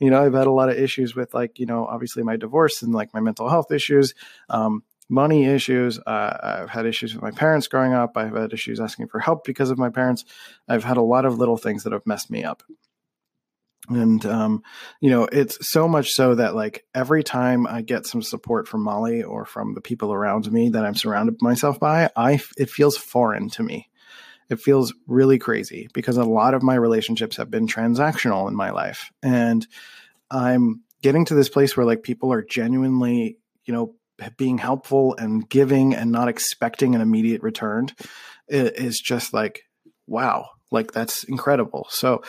you 0.01 0.11
know 0.11 0.23
i've 0.23 0.35
had 0.35 0.47
a 0.47 0.53
lot 0.53 0.69
of 0.69 0.77
issues 0.77 1.15
with 1.15 1.33
like 1.33 1.59
you 1.59 1.67
know 1.67 1.87
obviously 1.87 2.23
my 2.23 2.37
divorce 2.37 2.83
and 2.83 2.93
like 2.93 3.15
my 3.15 3.21
mental 3.21 3.49
health 3.49 3.71
issues. 3.71 4.15
Um, 4.49 4.83
money 5.09 5.45
issues. 5.45 5.99
Uh, 5.99 6.61
I've 6.63 6.71
had 6.71 6.87
issues 6.87 7.15
with 7.15 7.23
my 7.23 7.31
parents 7.31 7.69
growing 7.69 7.93
up. 7.93 8.17
I've 8.17 8.35
had 8.35 8.53
issues 8.53 8.81
asking 8.81 9.09
for 9.09 9.21
help 9.21 9.45
because 9.45 9.71
of 9.71 9.79
my 9.79 9.91
parents. 9.91 10.25
I've 10.69 10.85
had 10.85 10.97
a 10.97 11.03
lot 11.03 11.25
of 11.25 11.39
little 11.39 11.57
things 11.57 11.85
that 11.85 11.93
have 11.93 12.07
messed 12.07 12.31
me 12.31 12.45
up. 12.45 12.63
And, 13.89 14.25
um, 14.27 14.63
you 15.01 15.11
know, 15.11 15.25
it's 15.25 15.69
so 15.69 15.89
much 15.89 16.11
so 16.11 16.37
that 16.37 16.55
like 16.55 16.85
every 16.95 17.25
time 17.25 17.67
I 17.67 17.83
get 17.83 18.07
some 18.07 18.23
support 18.23 18.69
from 18.69 18.85
Molly 18.85 19.23
or 19.25 19.45
from 19.45 19.75
the 19.75 19.81
people 19.81 20.13
around 20.13 20.51
me 20.53 20.69
that 20.71 20.85
I'm 20.85 20.95
surrounded 20.95 21.43
myself 21.43 21.81
by, 21.81 22.09
I, 22.15 22.41
it 22.57 22.71
feels 22.71 22.97
foreign 22.97 23.49
to 23.51 23.63
me. 23.63 23.89
It 24.49 24.61
feels 24.61 24.95
really 25.07 25.39
crazy 25.39 25.89
because 25.95 26.17
a 26.17 26.25
lot 26.25 26.55
of 26.55 26.63
my 26.63 26.75
relationships 26.75 27.37
have 27.39 27.51
been 27.51 27.67
transactional 27.67 28.49
in 28.49 28.55
my 28.55 28.71
life. 28.71 29.11
And 29.23 29.67
I'm 30.31 30.83
getting 31.03 31.25
to 31.27 31.35
this 31.35 31.49
place 31.49 31.77
where 31.77 31.87
like 31.87 32.03
people 32.03 32.33
are 32.33 32.43
genuinely, 32.43 33.39
you 33.65 33.75
know, 33.75 33.95
being 34.37 34.59
helpful 34.59 35.15
and 35.19 35.49
giving 35.49 35.95
and 35.95 36.11
not 36.11 36.29
expecting 36.29 36.95
an 36.95 37.01
immediate 37.01 37.43
return 37.43 37.89
is 38.49 38.99
just 38.99 39.33
like 39.33 39.63
wow 40.07 40.49
like 40.71 40.93
that's 40.93 41.25
incredible 41.25 41.87
so 41.91 42.23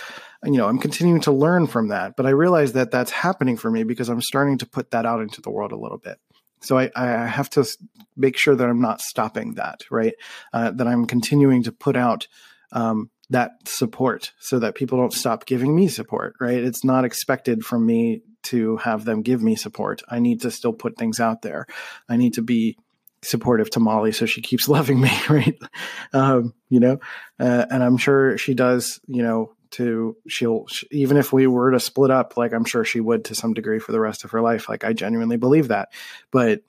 you 0.43 0.57
know 0.57 0.67
i'm 0.67 0.79
continuing 0.79 1.21
to 1.21 1.31
learn 1.31 1.67
from 1.67 1.89
that 1.89 2.15
but 2.15 2.25
i 2.25 2.29
realize 2.29 2.73
that 2.73 2.91
that's 2.91 3.11
happening 3.11 3.57
for 3.57 3.71
me 3.71 3.83
because 3.83 4.09
i'm 4.09 4.21
starting 4.21 4.57
to 4.57 4.65
put 4.65 4.91
that 4.91 5.05
out 5.05 5.21
into 5.21 5.41
the 5.41 5.49
world 5.49 5.71
a 5.71 5.77
little 5.77 5.97
bit 5.97 6.17
So 6.63 6.77
I, 6.77 6.89
I 6.95 7.25
have 7.25 7.49
to 7.51 7.65
make 8.15 8.37
sure 8.37 8.55
that 8.55 8.69
I'm 8.69 8.81
not 8.81 9.01
stopping 9.01 9.55
that, 9.55 9.81
right? 9.91 10.13
Uh, 10.53 10.71
that 10.71 10.87
I'm 10.87 11.05
continuing 11.05 11.63
to 11.63 11.71
put 11.71 11.95
out 11.95 12.27
um, 12.71 13.09
that 13.29 13.51
support 13.65 14.31
so 14.39 14.59
that 14.59 14.75
people 14.75 14.97
don't 14.97 15.13
stop 15.13 15.45
giving 15.45 15.75
me 15.75 15.87
support, 15.87 16.35
right? 16.39 16.57
It's 16.63 16.83
not 16.83 17.05
expected 17.05 17.65
from 17.65 17.85
me 17.85 18.21
to 18.43 18.77
have 18.77 19.05
them 19.05 19.21
give 19.21 19.41
me 19.41 19.55
support. 19.55 20.01
I 20.09 20.19
need 20.19 20.41
to 20.41 20.51
still 20.51 20.73
put 20.73 20.97
things 20.97 21.19
out 21.19 21.41
there. 21.41 21.65
I 22.09 22.17
need 22.17 22.33
to 22.33 22.41
be 22.41 22.77
supportive 23.21 23.69
to 23.71 23.79
Molly 23.79 24.11
so 24.11 24.25
she 24.25 24.41
keeps 24.41 24.67
loving 24.69 24.99
me, 24.99 25.11
right? 25.29 25.57
Um, 26.11 26.53
you 26.69 26.79
know, 26.79 26.99
uh, 27.39 27.65
and 27.69 27.83
I'm 27.83 27.97
sure 27.97 28.37
she 28.37 28.53
does, 28.53 28.99
you 29.07 29.23
know, 29.23 29.55
to 29.73 30.15
she'll 30.27 30.67
even 30.91 31.17
if 31.17 31.33
we 31.33 31.47
were 31.47 31.71
to 31.71 31.79
split 31.79 32.11
up 32.11 32.37
like 32.37 32.53
i'm 32.53 32.63
sure 32.63 32.85
she 32.85 32.99
would 32.99 33.25
to 33.25 33.33
some 33.33 33.55
degree 33.55 33.79
for 33.79 33.91
the 33.91 33.99
rest 33.99 34.23
of 34.23 34.29
her 34.29 34.39
life 34.39 34.69
like 34.69 34.83
i 34.83 34.93
genuinely 34.93 35.35
believe 35.35 35.69
that 35.69 35.89
but 36.29 36.61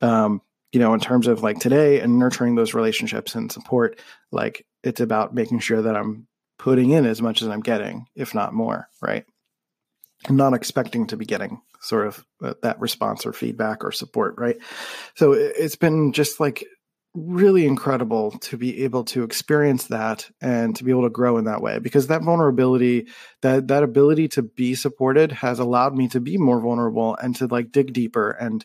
um 0.00 0.42
you 0.72 0.80
know 0.80 0.92
in 0.92 0.98
terms 0.98 1.28
of 1.28 1.44
like 1.44 1.60
today 1.60 2.00
and 2.00 2.18
nurturing 2.18 2.56
those 2.56 2.74
relationships 2.74 3.36
and 3.36 3.52
support 3.52 4.00
like 4.32 4.66
it's 4.82 5.00
about 5.00 5.34
making 5.34 5.58
sure 5.58 5.82
that 5.82 5.96
i'm 5.96 6.26
putting 6.58 6.90
in 6.90 7.06
as 7.06 7.20
much 7.20 7.42
as 7.42 7.48
i'm 7.48 7.60
getting 7.60 8.06
if 8.14 8.34
not 8.34 8.54
more 8.54 8.88
right? 9.00 9.24
I'm 10.28 10.36
not 10.36 10.54
expecting 10.54 11.08
to 11.08 11.16
be 11.16 11.24
getting 11.24 11.60
sort 11.80 12.06
of 12.06 12.24
uh, 12.42 12.54
that 12.62 12.78
response 12.78 13.26
or 13.26 13.32
feedback 13.32 13.84
or 13.84 13.90
support 13.90 14.36
right? 14.38 14.56
So 15.16 15.32
it's 15.32 15.76
been 15.76 16.12
just 16.12 16.38
like 16.38 16.64
really 17.14 17.66
incredible 17.66 18.30
to 18.38 18.56
be 18.56 18.84
able 18.84 19.04
to 19.04 19.22
experience 19.22 19.88
that 19.88 20.30
and 20.40 20.74
to 20.76 20.84
be 20.84 20.90
able 20.90 21.02
to 21.02 21.10
grow 21.10 21.36
in 21.36 21.44
that 21.44 21.60
way 21.60 21.78
because 21.78 22.06
that 22.06 22.22
vulnerability 22.22 23.06
that 23.42 23.68
that 23.68 23.82
ability 23.82 24.28
to 24.28 24.42
be 24.42 24.74
supported 24.74 25.30
has 25.30 25.58
allowed 25.58 25.94
me 25.94 26.08
to 26.08 26.20
be 26.20 26.38
more 26.38 26.60
vulnerable 26.60 27.14
and 27.16 27.36
to 27.36 27.46
like 27.48 27.70
dig 27.70 27.92
deeper 27.92 28.30
and 28.30 28.64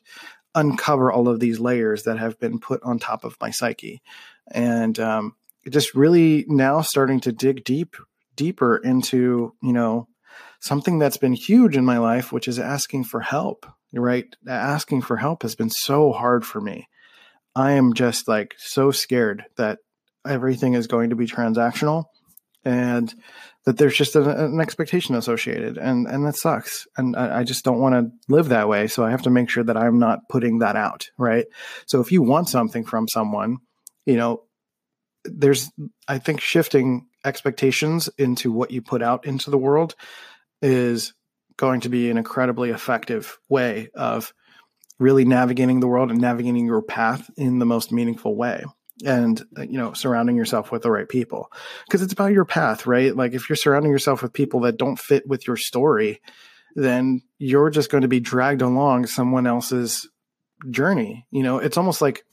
uncover 0.55 1.11
all 1.11 1.27
of 1.27 1.39
these 1.39 1.59
layers 1.59 2.03
that 2.03 2.17
have 2.17 2.39
been 2.39 2.59
put 2.59 2.81
on 2.83 2.99
top 2.99 3.25
of 3.25 3.35
my 3.41 3.51
psyche. 3.51 4.01
And 4.49 4.97
um, 4.99 5.35
just 5.69 5.95
really 5.95 6.45
now 6.47 6.81
starting 6.81 7.19
to 7.21 7.31
dig 7.31 7.63
deep 7.63 7.95
deeper 8.35 8.77
into 8.77 9.53
you 9.61 9.73
know 9.73 10.07
something 10.59 10.99
that's 10.99 11.17
been 11.17 11.33
huge 11.33 11.75
in 11.75 11.85
my 11.85 11.97
life 11.97 12.31
which 12.31 12.47
is 12.47 12.59
asking 12.59 13.03
for 13.03 13.21
help 13.21 13.65
right? 13.93 14.25
Asking 14.47 15.01
for 15.01 15.17
help 15.17 15.43
has 15.43 15.55
been 15.55 15.69
so 15.69 16.11
hard 16.11 16.45
for 16.45 16.61
me. 16.61 16.87
I 17.55 17.73
am 17.73 17.93
just 17.93 18.27
like 18.27 18.55
so 18.57 18.91
scared 18.91 19.45
that 19.57 19.79
everything 20.25 20.73
is 20.73 20.87
going 20.87 21.09
to 21.09 21.15
be 21.15 21.25
transactional 21.25 22.05
and 22.65 23.13
that 23.65 23.77
there's 23.77 23.95
just 23.95 24.15
an, 24.15 24.27
an 24.29 24.59
expectation 24.59 25.15
associated 25.15 25.77
and 25.77 26.05
and 26.05 26.25
that 26.25 26.35
sucks 26.35 26.85
and 26.97 27.15
I, 27.15 27.39
I 27.39 27.43
just 27.43 27.63
don't 27.63 27.79
want 27.79 27.95
to 27.95 28.11
live 28.33 28.49
that 28.49 28.67
way 28.67 28.87
so 28.87 29.05
i 29.05 29.11
have 29.11 29.21
to 29.21 29.29
make 29.29 29.49
sure 29.49 29.63
that 29.63 29.77
i'm 29.77 29.99
not 29.99 30.27
putting 30.27 30.59
that 30.59 30.75
out 30.75 31.07
right? 31.17 31.45
So 31.85 32.01
if 32.01 32.11
you 32.11 32.21
want 32.21 32.49
something 32.49 32.83
from 32.83 33.07
someone 33.07 33.57
you 34.05 34.17
know 34.17 34.43
there's 35.25 35.71
i 36.07 36.17
think 36.17 36.39
shifting 36.39 37.07
expectations 37.25 38.09
into 38.17 38.51
what 38.51 38.71
you 38.71 38.81
put 38.81 39.01
out 39.01 39.25
into 39.25 39.49
the 39.49 39.57
world 39.57 39.95
is 40.61 41.13
going 41.57 41.81
to 41.81 41.89
be 41.89 42.09
an 42.09 42.17
incredibly 42.17 42.69
effective 42.69 43.37
way 43.49 43.89
of 43.95 44.33
really 44.99 45.25
navigating 45.25 45.79
the 45.79 45.87
world 45.87 46.11
and 46.11 46.21
navigating 46.21 46.65
your 46.65 46.81
path 46.81 47.29
in 47.35 47.59
the 47.59 47.65
most 47.65 47.91
meaningful 47.91 48.35
way 48.35 48.63
and 49.05 49.43
uh, 49.57 49.61
you 49.61 49.77
know 49.77 49.93
surrounding 49.93 50.35
yourself 50.35 50.71
with 50.71 50.81
the 50.81 50.91
right 50.91 51.09
people. 51.09 51.51
Because 51.85 52.01
it's 52.01 52.13
about 52.13 52.31
your 52.31 52.45
path 52.45 52.87
right? 52.87 53.15
Like 53.15 53.33
if 53.33 53.49
you're 53.49 53.55
surrounding 53.55 53.91
yourself 53.91 54.21
with 54.21 54.33
people 54.33 54.61
that 54.61 54.77
don't 54.77 54.99
fit 54.99 55.27
with 55.27 55.45
your 55.47 55.57
story 55.57 56.21
then 56.75 57.21
you're 57.39 57.71
just 57.71 57.89
going 57.89 58.03
to 58.03 58.07
be 58.07 58.19
dragged 58.19 58.61
along 58.61 59.07
someone 59.07 59.47
else's 59.47 60.07
journey 60.69 61.25
you 61.31 61.43
know? 61.43 61.59
It's 61.59 61.77
almost 61.77 62.01
like 62.01 62.23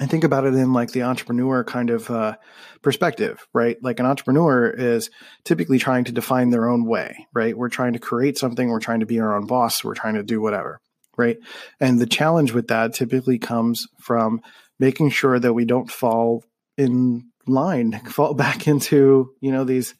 I 0.00 0.06
think 0.06 0.24
about 0.24 0.44
it 0.44 0.54
in 0.54 0.72
like 0.72 0.92
the 0.92 1.02
entrepreneur 1.02 1.64
kind 1.64 1.90
of 1.90 2.10
uh, 2.10 2.36
perspective, 2.82 3.46
right? 3.52 3.76
Like 3.82 3.98
an 3.98 4.06
entrepreneur 4.06 4.70
is 4.70 5.10
typically 5.44 5.78
trying 5.78 6.04
to 6.04 6.12
define 6.12 6.50
their 6.50 6.68
own 6.68 6.86
way, 6.86 7.26
right? 7.34 7.56
We're 7.56 7.68
trying 7.68 7.94
to 7.94 7.98
create 7.98 8.38
something, 8.38 8.68
we're 8.68 8.78
trying 8.78 9.00
to 9.00 9.06
be 9.06 9.18
our 9.18 9.36
own 9.36 9.46
boss, 9.46 9.82
we're 9.82 9.94
trying 9.94 10.14
to 10.14 10.22
do 10.22 10.40
whatever 10.40 10.80
right? 11.18 11.36
And 11.80 12.00
the 12.00 12.06
challenge 12.06 12.52
with 12.52 12.68
that 12.68 12.94
typically 12.94 13.38
comes 13.38 13.86
from 14.00 14.40
making 14.78 15.10
sure 15.10 15.38
that 15.38 15.52
we 15.52 15.66
don't 15.66 15.90
fall 15.90 16.44
in 16.78 17.28
line, 17.46 17.92
fall 18.06 18.32
back 18.32 18.66
into, 18.66 19.32
you 19.40 19.52
know, 19.52 19.64
these 19.64 19.94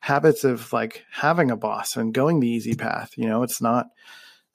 habits 0.00 0.44
of 0.44 0.70
like 0.70 1.04
having 1.10 1.50
a 1.50 1.56
boss 1.56 1.96
and 1.96 2.12
going 2.12 2.40
the 2.40 2.50
easy 2.50 2.74
path. 2.74 3.12
You 3.16 3.28
know, 3.28 3.42
it's 3.42 3.62
not 3.62 3.86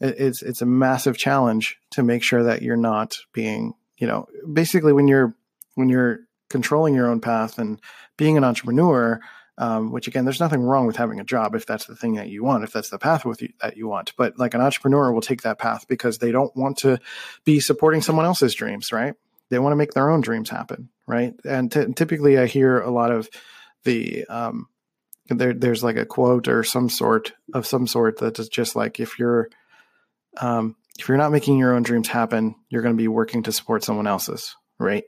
it's 0.02 0.44
it's 0.44 0.62
a 0.62 0.68
massive 0.68 1.18
challenge 1.18 1.78
to 1.92 2.04
make 2.04 2.24
sure 2.24 2.44
that 2.44 2.62
you're 2.62 2.78
not 2.78 3.18
being, 3.34 3.74
you 4.00 4.08
know, 4.08 4.28
basically 4.52 4.94
when 4.94 5.08
you're 5.08 5.36
when 5.76 5.90
you're 5.90 6.22
controlling 6.50 6.96
your 6.96 7.08
own 7.08 7.22
path 7.22 7.60
and 7.60 7.80
being 8.18 8.38
an 8.38 8.44
entrepreneur, 8.44 9.20
um, 9.58 9.92
which 9.92 10.08
again, 10.08 10.26
there's 10.26 10.40
nothing 10.40 10.64
wrong 10.64 10.88
with 10.88 10.96
having 10.96 11.20
a 11.20 11.24
job 11.24 11.54
if 11.54 11.66
that's 11.66 11.86
the 11.86 11.96
thing 11.96 12.16
that 12.16 12.30
you 12.30 12.44
want, 12.44 12.64
if 12.64 12.72
that's 12.72 12.90
the 12.90 12.98
path 12.98 13.26
with 13.26 13.42
you, 13.42 13.50
that 13.62 13.78
you 13.78 13.88
want. 13.88 14.14
But 14.18 14.40
like 14.40 14.54
an 14.54 14.62
entrepreneur 14.62 15.12
will 15.12 15.22
take 15.22 15.44
that 15.44 15.60
path 15.60 15.88
because 15.88 16.18
they 16.18 16.32
don't 16.32 16.56
want 16.56 16.78
to 16.80 17.00
be 17.44 17.60
supporting 17.60 18.02
someone 18.02 18.26
else's 18.26 18.56
dreams, 18.56 18.92
right? 18.92 19.14
They 19.50 19.60
want 19.60 19.74
to 19.74 19.78
make 19.78 19.94
their 19.94 20.10
own 20.10 20.22
dreams 20.22 20.50
happen, 20.50 20.90
right? 21.08 21.34
And 21.44 21.72
t- 21.72 21.94
typically, 21.94 22.38
I 22.38 22.46
hear 22.46 22.80
a 22.80 22.92
lot 22.92 23.12
of 23.12 23.30
the 23.84 24.26
um, 24.26 24.68
there, 25.28 25.54
there's 25.54 25.84
like 25.84 25.98
a 25.98 26.06
quote 26.06 26.48
or 26.48 26.64
some 26.64 26.90
sort 26.90 27.34
of 27.54 27.68
some 27.68 27.86
sort 27.86 28.20
that 28.20 28.40
is 28.40 28.48
just 28.50 28.76
like 28.76 29.00
if 29.00 29.20
you're 29.20 29.50
um, 30.38 30.76
if 31.00 31.08
you're 31.08 31.18
not 31.18 31.32
making 31.32 31.58
your 31.58 31.74
own 31.74 31.84
dreams 31.84 32.08
happen, 32.08 32.56
you're 32.70 32.82
going 32.82 32.96
to 32.96 33.02
be 33.02 33.08
working 33.08 33.44
to 33.44 33.52
support 33.52 33.84
someone 33.84 34.08
else's, 34.08 34.56
right? 34.80 35.06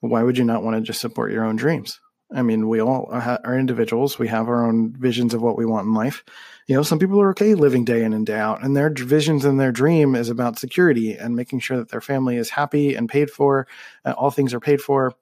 Why 0.00 0.22
would 0.22 0.38
you 0.38 0.44
not 0.44 0.62
want 0.62 0.76
to 0.76 0.80
just 0.80 1.00
support 1.00 1.32
your 1.32 1.44
own 1.44 1.56
dreams? 1.56 2.00
I 2.34 2.42
mean, 2.42 2.68
we 2.68 2.80
all 2.80 3.08
are 3.12 3.58
individuals. 3.58 4.18
We 4.18 4.28
have 4.28 4.48
our 4.48 4.66
own 4.66 4.94
visions 4.98 5.34
of 5.34 5.42
what 5.42 5.58
we 5.58 5.66
want 5.66 5.86
in 5.86 5.94
life. 5.94 6.24
You 6.66 6.74
know, 6.74 6.82
some 6.82 6.98
people 6.98 7.20
are 7.20 7.30
okay 7.30 7.54
living 7.54 7.84
day 7.84 8.02
in 8.02 8.14
and 8.14 8.26
day 8.26 8.38
out, 8.38 8.64
and 8.64 8.74
their 8.74 8.90
visions 8.90 9.44
and 9.44 9.60
their 9.60 9.70
dream 9.70 10.14
is 10.14 10.30
about 10.30 10.58
security 10.58 11.12
and 11.12 11.36
making 11.36 11.60
sure 11.60 11.76
that 11.76 11.90
their 11.90 12.00
family 12.00 12.36
is 12.36 12.48
happy 12.48 12.94
and 12.94 13.08
paid 13.08 13.30
for. 13.30 13.66
Uh, 14.04 14.12
all 14.12 14.30
things 14.30 14.54
are 14.54 14.60
paid 14.60 14.80
for. 14.80 15.12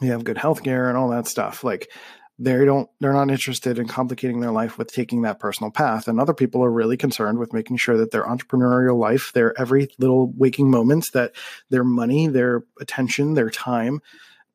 You 0.00 0.10
have 0.10 0.24
good 0.24 0.38
health 0.38 0.64
care 0.64 0.88
and 0.88 0.98
all 0.98 1.10
that 1.10 1.28
stuff. 1.28 1.62
Like 1.62 1.90
they 2.38 2.64
don't, 2.64 2.88
they're 3.00 3.12
not 3.12 3.30
interested 3.30 3.78
in 3.78 3.86
complicating 3.86 4.40
their 4.40 4.50
life 4.50 4.78
with 4.78 4.92
taking 4.92 5.22
that 5.22 5.38
personal 5.38 5.70
path. 5.70 6.08
And 6.08 6.18
other 6.18 6.34
people 6.34 6.64
are 6.64 6.70
really 6.70 6.96
concerned 6.96 7.38
with 7.38 7.52
making 7.52 7.76
sure 7.76 7.96
that 7.98 8.10
their 8.10 8.24
entrepreneurial 8.24 8.98
life, 8.98 9.32
their 9.32 9.58
every 9.60 9.88
little 9.98 10.32
waking 10.36 10.70
moments, 10.70 11.10
that 11.10 11.32
their 11.70 11.84
money, 11.84 12.26
their 12.26 12.64
attention, 12.80 13.34
their 13.34 13.50
time 13.50 14.00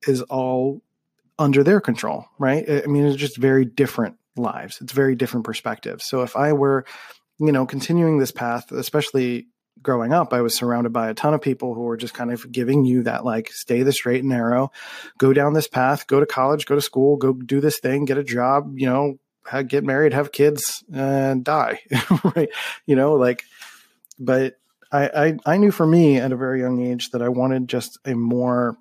is 0.08 0.22
all 0.24 0.82
under 1.40 1.63
their 1.63 1.80
control, 1.80 2.26
right? 2.40 2.70
I 2.70 2.88
mean, 2.88 3.06
it's 3.06 3.16
just 3.16 3.38
very 3.38 3.63
different 3.63 4.18
lives. 4.36 4.80
It's 4.82 4.92
very 4.94 5.16
different 5.16 5.46
perspectives. 5.46 6.06
So 6.06 6.24
if 6.24 6.36
I 6.36 6.54
were, 6.54 6.86
you 7.40 7.52
know, 7.52 7.66
continuing 7.66 8.18
this 8.18 8.32
path, 8.32 8.72
especially 8.72 9.48
growing 9.82 10.13
up, 10.13 10.34
I 10.34 10.42
was 10.42 10.56
surrounded 10.56 10.94
by 10.94 11.10
a 11.10 11.13
ton 11.13 11.34
of 11.34 11.42
people 11.42 11.74
who 11.74 11.82
were 11.82 11.98
just 11.98 12.13
kind 12.13 12.32
of 12.32 12.52
giving 12.52 12.86
you 12.86 13.04
that 13.04 13.26
like, 13.26 13.52
stay 13.52 13.84
the 13.84 13.92
straight 13.92 14.22
and 14.22 14.30
narrow, 14.30 14.72
go 15.18 15.34
down 15.34 15.54
this 15.54 15.68
path, 15.68 16.08
go 16.08 16.20
to 16.20 16.26
college, 16.26 16.66
go 16.66 16.76
to 16.76 16.82
school, 16.82 17.18
go 17.18 17.34
do 17.34 17.60
this 17.60 17.80
thing, 17.80 18.06
get 18.06 18.18
a 18.18 18.24
job, 18.24 18.78
you 18.78 18.88
know, 18.88 19.18
get 19.68 19.84
married, 19.84 20.13
have 20.13 20.32
kids, 20.32 20.84
and 20.94 21.44
die, 21.44 21.80
right? 22.36 22.50
You 22.86 22.96
know, 22.96 23.13
like, 23.13 23.44
but 24.20 24.60
I, 24.92 25.08
I 25.08 25.38
I 25.54 25.58
knew 25.58 25.72
for 25.72 25.86
me 25.86 26.18
at 26.18 26.32
a 26.32 26.38
very 26.38 26.62
young 26.62 26.82
age 26.82 27.12
that 27.12 27.22
I 27.22 27.30
wanted 27.30 27.68
just 27.68 28.00
a 28.06 28.13
more 28.13 28.78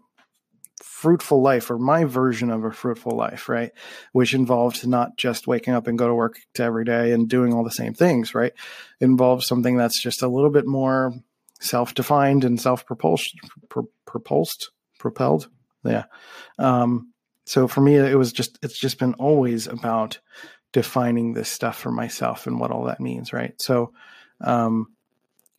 fruitful 0.97 1.43
life 1.43 1.71
or 1.71 1.79
my 1.79 2.05
version 2.05 2.51
of 2.51 2.65
a 2.65 2.73
fruitful 2.73 3.13
life, 3.13 3.51
right? 3.51 3.71
Which 4.13 4.33
involves 4.33 4.87
not 4.87 5.19
just 5.19 5.47
waking 5.47 5.75
up 5.75 5.89
and 5.89 5.99
go 5.99 6.09
to 6.09 6.15
work 6.15 6.39
to 6.55 6.63
every 6.63 6.87
day 6.87 7.13
and 7.13 7.29
doing 7.29 7.53
all 7.53 7.65
the 7.65 7.71
same 7.71 7.93
things, 7.93 8.35
right? 8.35 8.55
It 8.99 9.05
involves 9.05 9.47
something 9.47 9.77
that's 9.77 10.01
just 10.01 10.23
a 10.23 10.29
little 10.29 10.49
bit 10.49 10.67
more 10.67 11.13
self-defined 11.61 12.45
and 12.45 12.59
self-propulsed, 12.59 13.37
propulsed, 14.07 14.71
propelled. 14.99 15.51
Yeah. 15.85 16.05
Um, 16.59 17.13
so 17.45 17.69
for 17.69 17.83
me, 17.83 17.97
it 17.97 18.17
was 18.17 18.33
just, 18.33 18.59
it's 18.63 18.79
just 18.79 18.99
been 18.99 19.13
always 19.15 19.67
about 19.67 20.19
defining 20.73 21.35
this 21.35 21.51
stuff 21.51 21.79
for 21.79 21.93
myself 21.93 22.47
and 22.47 22.59
what 22.59 22.71
all 22.71 22.85
that 22.85 23.01
means, 23.01 23.35
right? 23.35 23.53
So, 23.61 23.93
um, 24.41 24.87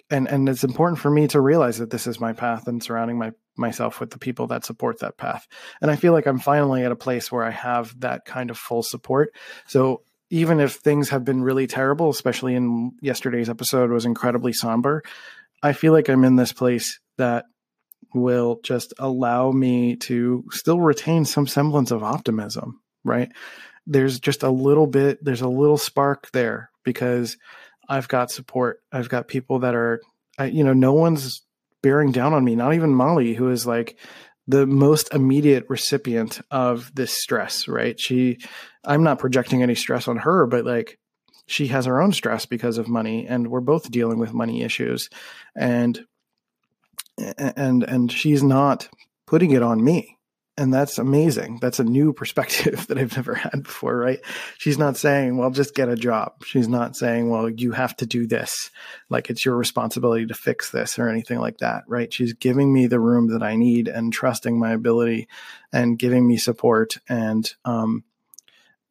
and 0.10 0.28
and 0.28 0.50
it's 0.50 0.63
important 0.63 1.00
for 1.00 1.12
me 1.12 1.28
to 1.28 1.39
realize 1.41 1.78
that 1.80 1.89
this 1.91 2.08
is 2.08 2.19
my 2.19 2.34
path 2.34 2.67
and 2.67 2.82
surrounding 2.82 3.17
my 3.17 3.34
myself 3.58 4.00
with 4.00 4.12
the 4.12 4.20
people 4.20 4.48
that 4.48 4.65
support 4.65 5.00
that 5.00 5.17
path. 5.17 5.48
And 5.82 5.91
i 5.91 5.96
feel 5.96 6.13
like 6.13 6.26
i'm 6.26 6.39
finally 6.39 6.84
at 6.84 6.91
a 6.91 6.96
place 6.96 7.32
where 7.32 7.43
i 7.43 7.52
have 7.52 8.00
that 8.00 8.26
kind 8.26 8.50
of 8.50 8.58
full 8.58 8.84
support. 8.84 9.34
So 9.67 10.02
even 10.30 10.60
if 10.60 10.74
things 10.74 11.10
have 11.10 11.24
been 11.24 11.41
really 11.41 11.67
terrible 11.67 12.10
especially 12.10 12.56
in 12.56 12.91
yesterday's 13.02 13.50
episode 13.50 13.91
was 13.91 14.06
incredibly 14.06 14.52
somber 14.52 15.02
i 15.63 15.72
feel 15.72 15.93
like 15.93 16.10
i'm 16.10 16.26
in 16.26 16.36
this 16.36 16.52
place 16.52 17.00
that 17.17 17.46
will 18.13 18.60
just 18.62 18.93
allow 19.00 19.52
me 19.52 19.96
to 19.96 20.43
still 20.52 20.82
retain 20.82 21.24
some 21.24 21.48
semblance 21.48 21.91
of 21.91 22.04
optimism 22.04 22.82
right? 23.08 23.32
There's 23.88 24.20
just 24.20 24.43
a 24.43 24.50
little 24.50 24.86
bit 24.86 25.24
there's 25.24 25.41
a 25.41 25.48
little 25.48 25.78
spark 25.78 26.30
there 26.32 26.70
because 26.84 27.38
I've 27.89 28.08
got 28.08 28.30
support. 28.30 28.82
I've 28.91 29.10
got 29.10 29.30
people 29.30 29.60
that 29.60 29.74
are, 29.74 30.02
you 30.46 30.63
know, 30.63 30.74
no 30.74 30.93
one's 30.93 31.41
bearing 31.82 32.12
down 32.12 32.34
on 32.34 32.44
me. 32.44 32.56
Not 32.56 32.74
even 32.74 32.94
Molly, 32.94 33.34
who 33.34 33.50
is 33.50 33.66
like 33.66 33.98
the 34.48 34.66
most 34.66 35.13
immediate 35.13 35.66
recipient 35.70 36.42
of 36.52 36.92
this 36.96 37.12
stress, 37.12 37.68
right? 37.68 38.00
She, 38.00 38.40
I'm 38.84 39.04
not 39.04 39.20
projecting 39.20 39.62
any 39.62 39.76
stress 39.76 40.08
on 40.08 40.18
her, 40.18 40.46
but 40.46 40.66
like 40.66 41.00
she 41.48 41.68
has 41.68 41.86
her 41.86 42.02
own 42.02 42.12
stress 42.12 42.46
because 42.46 42.78
of 42.78 42.88
money, 42.88 43.26
and 43.28 43.50
we're 43.50 43.62
both 43.62 43.90
dealing 43.90 44.20
with 44.20 44.34
money 44.34 44.63
issues, 44.63 45.10
and 45.56 46.00
and 47.18 47.84
and 47.84 48.12
she's 48.12 48.44
not 48.44 48.90
putting 49.26 49.52
it 49.52 49.63
on 49.63 49.84
me 49.84 50.16
and 50.58 50.74
that's 50.74 50.98
amazing. 50.98 51.60
That's 51.62 51.80
a 51.80 51.84
new 51.84 52.13
perspective 52.13 52.88
that 52.88 52.98
I've 52.98 53.15
never 53.15 53.36
had 53.36 53.63
before, 53.63 53.96
right? 53.96 54.20
She's 54.58 54.78
not 54.78 54.98
saying, 54.98 55.38
well, 55.38 55.52
just 55.52 55.76
get 55.76 55.89
a 55.89 55.96
job. 55.96 56.43
She's 56.43 56.67
not 56.67 56.96
saying, 56.96 57.30
well, 57.30 57.48
you 57.50 57.72
have 57.74 57.96
to 57.98 58.06
do 58.06 58.26
this. 58.26 58.72
Like 59.10 59.30
it's 59.30 59.46
your 59.46 59.56
responsibility 59.56 60.26
to 60.26 60.34
fix 60.34 60.72
this 60.72 60.98
or 60.98 61.10
anything 61.10 61.39
like 61.39 61.60
that, 61.60 61.84
right? 61.88 62.12
She's 62.12 62.34
giving 62.34 62.74
me 62.74 62.88
the 62.88 63.00
room 63.00 63.28
that 63.28 63.43
I 63.43 63.56
need 63.56 63.88
and 63.88 64.12
trusting 64.12 64.58
my 64.60 64.72
ability 64.72 65.28
and 65.72 66.00
giving 66.00 66.28
me 66.28 66.38
support 66.38 66.98
and, 67.08 67.50
um, 67.63 68.04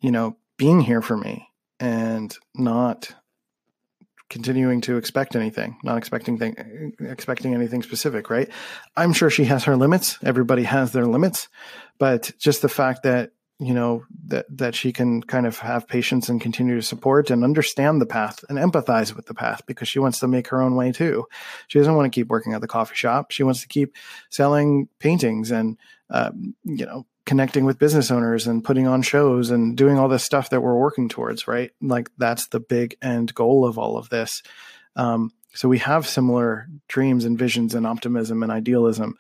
you 0.01 0.13
know, 0.13 0.37
being 0.57 0.81
here 0.81 1.03
for 1.03 1.17
me 1.17 1.49
and 1.81 2.37
not 2.55 3.15
continuing 4.29 4.81
to 4.83 4.97
expect 4.97 5.37
anything, 5.37 5.77
not 5.83 5.99
expecting 5.99 6.39
thing, 6.39 6.93
expecting 7.01 7.55
anything 7.55 7.83
specific, 7.83 8.31
right? 8.31 8.49
I'm 8.97 9.13
sure 9.13 9.31
she 9.31 9.45
has 9.45 9.65
her 9.65 9.77
limits. 9.77 10.19
Everybody 10.23 10.65
has 10.65 10.93
their 10.93 11.07
limits, 11.07 11.49
but 11.99 12.33
just 12.39 12.63
the 12.63 12.69
fact 12.69 13.05
that 13.05 13.31
you 13.59 13.73
know 13.73 14.05
that 14.27 14.45
that 14.51 14.75
she 14.75 14.93
can 14.93 15.23
kind 15.23 15.47
of 15.47 15.59
have 15.59 15.89
patience 15.89 16.29
and 16.29 16.41
continue 16.41 16.75
to 16.75 16.83
support 16.83 17.31
and 17.31 17.43
understand 17.43 18.03
the 18.03 18.07
path 18.07 18.45
and 18.51 18.59
empathize 18.59 19.17
with 19.17 19.27
the 19.27 19.35
path 19.35 19.63
because 19.67 19.89
she 19.89 19.99
wants 19.99 20.19
to 20.19 20.29
make 20.29 20.49
her 20.49 20.61
own 20.61 20.75
way 20.77 20.93
too. 20.93 21.25
She 21.69 21.79
doesn't 21.79 21.95
want 21.95 22.13
to 22.13 22.15
keep 22.15 22.29
working 22.29 22.53
at 22.53 22.61
the 22.61 22.69
coffee 22.69 22.97
shop. 22.97 23.31
She 23.31 23.43
wants 23.43 23.63
to 23.63 23.69
keep 23.69 23.95
selling 24.29 24.89
paintings 24.99 25.51
and 25.51 25.79
uh, 26.11 26.33
you 26.65 26.85
know 26.85 27.07
connecting 27.27 27.65
with 27.65 27.79
business 27.79 28.11
owners 28.11 28.47
and 28.47 28.65
putting 28.65 28.87
on 28.87 29.03
shows 29.03 29.51
and 29.51 29.77
doing 29.77 29.99
all 29.99 30.09
this 30.09 30.25
stuff 30.25 30.51
that 30.51 30.63
we're 30.63 30.79
working 30.79 31.09
towards, 31.09 31.47
right? 31.47 31.73
Like 31.83 32.11
that's 32.17 32.47
the 32.47 32.61
big 32.61 32.97
end 33.03 33.35
goal 33.35 33.67
of 33.67 33.79
all 33.79 33.99
of 33.99 34.09
this. 34.09 34.43
Um, 34.95 35.33
so 35.53 35.69
we 35.69 35.79
have 35.79 36.07
similar 36.07 36.69
dreams 36.89 37.25
and 37.25 37.39
visions 37.39 37.75
and 37.75 37.87
optimism 37.87 38.43
and 38.43 38.53
idealism. 38.53 39.17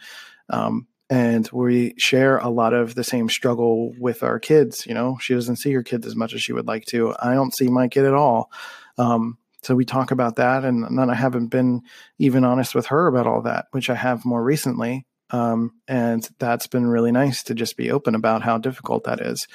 Um, 0.49 0.87
and 1.11 1.49
we 1.53 1.95
share 1.99 2.39
a 2.39 2.49
lot 2.49 2.75
of 2.75 2.95
the 2.95 3.05
same 3.05 3.29
struggle 3.29 3.93
with 3.99 4.23
our 4.23 4.39
kids. 4.39 4.87
You 4.87 4.95
know, 4.95 5.19
she 5.21 5.35
doesn't 5.35 5.57
see 5.57 5.73
her 5.73 5.83
kids 5.83 6.07
as 6.07 6.17
much 6.17 6.33
as 6.35 6.43
she 6.43 6.53
would 6.53 6.67
like 6.67 6.85
to. 6.87 7.15
I 7.21 7.35
don't 7.35 7.55
see 7.55 7.69
my 7.69 7.89
kid 7.89 8.05
at 8.05 8.15
all. 8.15 8.51
Um, 8.99 9.39
so 9.63 9.75
we 9.75 9.85
talk 9.85 10.11
about 10.13 10.37
that, 10.37 10.65
and 10.65 10.85
then 10.97 11.11
I 11.11 11.15
haven't 11.15 11.49
been 11.49 11.83
even 12.19 12.45
honest 12.45 12.75
with 12.75 12.87
her 12.87 13.09
about 13.09 13.27
all 13.27 13.43
that, 13.43 13.67
which 13.73 13.91
I 13.91 13.95
have 13.95 14.25
more 14.25 14.43
recently. 14.43 15.07
Um, 15.31 15.73
and 15.89 16.29
that's 16.39 16.67
been 16.67 16.87
really 16.87 17.13
nice 17.13 17.43
to 17.45 17.55
just 17.55 17.77
be 17.77 17.91
open 17.91 18.15
about 18.15 18.43
how 18.43 18.59
difficult 18.59 19.05
that 19.05 19.21
is. 19.21 19.49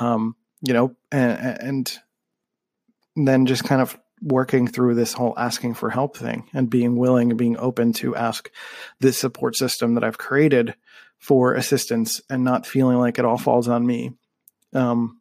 Um, 0.00 0.36
you 0.60 0.72
know, 0.72 0.96
and, 1.12 1.60
and 1.60 1.98
then 3.16 3.46
just 3.46 3.64
kind 3.64 3.80
of 3.80 3.98
working 4.20 4.66
through 4.66 4.94
this 4.94 5.12
whole 5.12 5.34
asking 5.36 5.74
for 5.74 5.90
help 5.90 6.16
thing 6.16 6.48
and 6.54 6.70
being 6.70 6.96
willing 6.96 7.30
and 7.30 7.38
being 7.38 7.58
open 7.58 7.92
to 7.92 8.16
ask 8.16 8.50
this 8.98 9.18
support 9.18 9.54
system 9.54 9.94
that 9.94 10.04
I've 10.04 10.18
created 10.18 10.74
for 11.18 11.54
assistance 11.54 12.20
and 12.30 12.42
not 12.42 12.66
feeling 12.66 12.98
like 12.98 13.18
it 13.18 13.24
all 13.24 13.38
falls 13.38 13.68
on 13.68 13.86
me. 13.86 14.12
Um, 14.72 15.20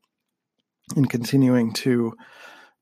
and 0.95 1.09
continuing 1.09 1.73
to 1.73 2.15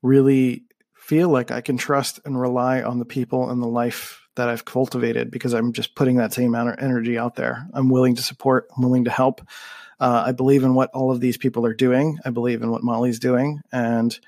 really 0.02 0.64
feel 0.94 1.28
like 1.28 1.50
I 1.50 1.60
can 1.60 1.76
trust 1.76 2.20
and 2.24 2.40
rely 2.40 2.82
on 2.82 2.98
the 2.98 3.04
people 3.04 3.50
and 3.50 3.62
the 3.62 3.68
life 3.68 4.21
that 4.36 4.48
I've 4.48 4.64
cultivated 4.64 5.30
because 5.30 5.52
I'm 5.52 5.72
just 5.72 5.94
putting 5.94 6.16
that 6.16 6.32
same 6.32 6.48
amount 6.48 6.70
of 6.70 6.78
energy 6.78 7.18
out 7.18 7.34
there. 7.34 7.66
I'm 7.72 7.90
willing 7.90 8.14
to 8.16 8.22
support, 8.22 8.68
I'm 8.76 8.82
willing 8.82 9.04
to 9.04 9.10
help. 9.10 9.42
Uh, 10.00 10.24
I 10.26 10.32
believe 10.32 10.64
in 10.64 10.74
what 10.74 10.90
all 10.90 11.10
of 11.10 11.20
these 11.20 11.36
people 11.36 11.64
are 11.66 11.74
doing. 11.74 12.18
I 12.24 12.30
believe 12.30 12.62
in 12.62 12.70
what 12.70 12.82
Molly's 12.82 13.20
doing, 13.20 13.60
and 13.70 14.18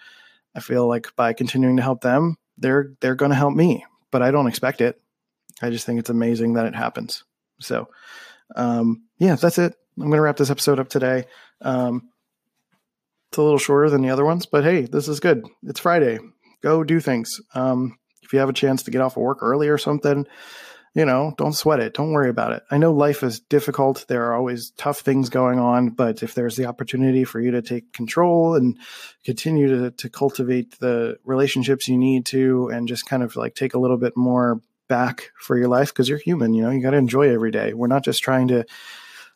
I 0.55 0.61
feel 0.61 0.87
like 0.87 1.17
by 1.17 1.33
continuing 1.33 1.79
to 1.79 1.83
help 1.83 2.01
them, 2.01 2.37
they're 2.59 2.93
they're 3.01 3.17
going 3.17 3.31
to 3.31 3.37
help 3.37 3.55
me. 3.55 3.85
But 4.13 4.23
I 4.23 4.31
don't 4.31 4.47
expect 4.47 4.81
it. 4.81 5.01
I 5.61 5.71
just 5.71 5.85
think 5.85 5.99
it's 5.99 6.11
amazing 6.11 6.53
that 6.55 6.67
it 6.67 6.77
happens. 6.77 7.25
So, 7.61 7.89
um, 8.55 9.03
yeah, 9.19 9.35
that's 9.35 9.59
it. 9.59 9.75
I'm 9.97 10.05
going 10.05 10.17
to 10.17 10.21
wrap 10.21 10.37
this 10.37 10.51
episode 10.51 10.79
up 10.79 10.89
today. 10.89 11.25
Um, 11.61 12.11
it's 13.31 13.39
a 13.39 13.43
little 13.43 13.59
shorter 13.59 13.91
than 13.91 14.03
the 14.03 14.11
other 14.11 14.25
ones, 14.25 14.47
but 14.47 14.63
hey, 14.63 14.83
this 14.83 15.09
is 15.09 15.19
good. 15.19 15.45
It's 15.65 15.81
Friday. 15.81 16.21
Go 16.63 16.85
do 16.85 17.01
things. 17.01 17.41
Um, 17.55 17.99
you 18.35 18.41
have 18.41 18.51
a 18.51 18.55
chance 18.55 18.83
to 18.83 18.91
get 18.91 19.01
off 19.01 19.17
of 19.17 19.23
work 19.23 19.39
early 19.41 19.69
or 19.69 19.79
something, 19.79 20.27
you 20.95 21.05
know, 21.05 21.35
don't 21.37 21.55
sweat 21.55 21.81
it. 21.81 21.95
Don't 21.95 22.13
worry 22.13 22.31
about 22.31 22.53
it. 22.53 22.63
I 22.71 22.79
know 22.79 22.93
life 22.93 23.25
is 23.25 23.41
difficult. 23.41 24.05
There 24.09 24.27
are 24.27 24.35
always 24.35 24.71
tough 24.77 25.01
things 25.01 25.29
going 25.29 25.59
on, 25.59 25.91
but 25.91 26.23
if 26.23 26.35
there's 26.35 26.57
the 26.57 26.67
opportunity 26.67 27.25
for 27.25 27.41
you 27.41 27.51
to 27.53 27.63
take 27.63 27.93
control 27.93 28.55
and 28.55 28.79
continue 29.25 29.69
to, 29.69 29.91
to 29.91 30.09
cultivate 30.09 30.79
the 30.79 31.19
relationships 31.25 31.89
you 31.89 31.97
need 31.97 32.27
to 32.27 32.69
and 32.69 32.87
just 32.87 33.07
kind 33.07 33.25
of 33.25 33.35
like 33.35 33.57
take 33.57 33.75
a 33.75 33.79
little 33.79 33.97
bit 33.97 34.17
more 34.17 34.61
back 34.89 35.33
for 35.37 35.59
your 35.59 35.69
life 35.69 35.89
because 35.89 36.09
you're 36.09 36.19
human, 36.19 36.55
you 36.55 36.63
know, 36.63 36.71
you 36.71 36.81
got 36.81 36.91
to 36.91 36.97
enjoy 36.97 37.33
every 37.33 37.51
day. 37.51 37.75
We're 37.75 37.89
not 37.89 38.05
just 38.05 38.23
trying 38.23 38.49
to 38.49 38.65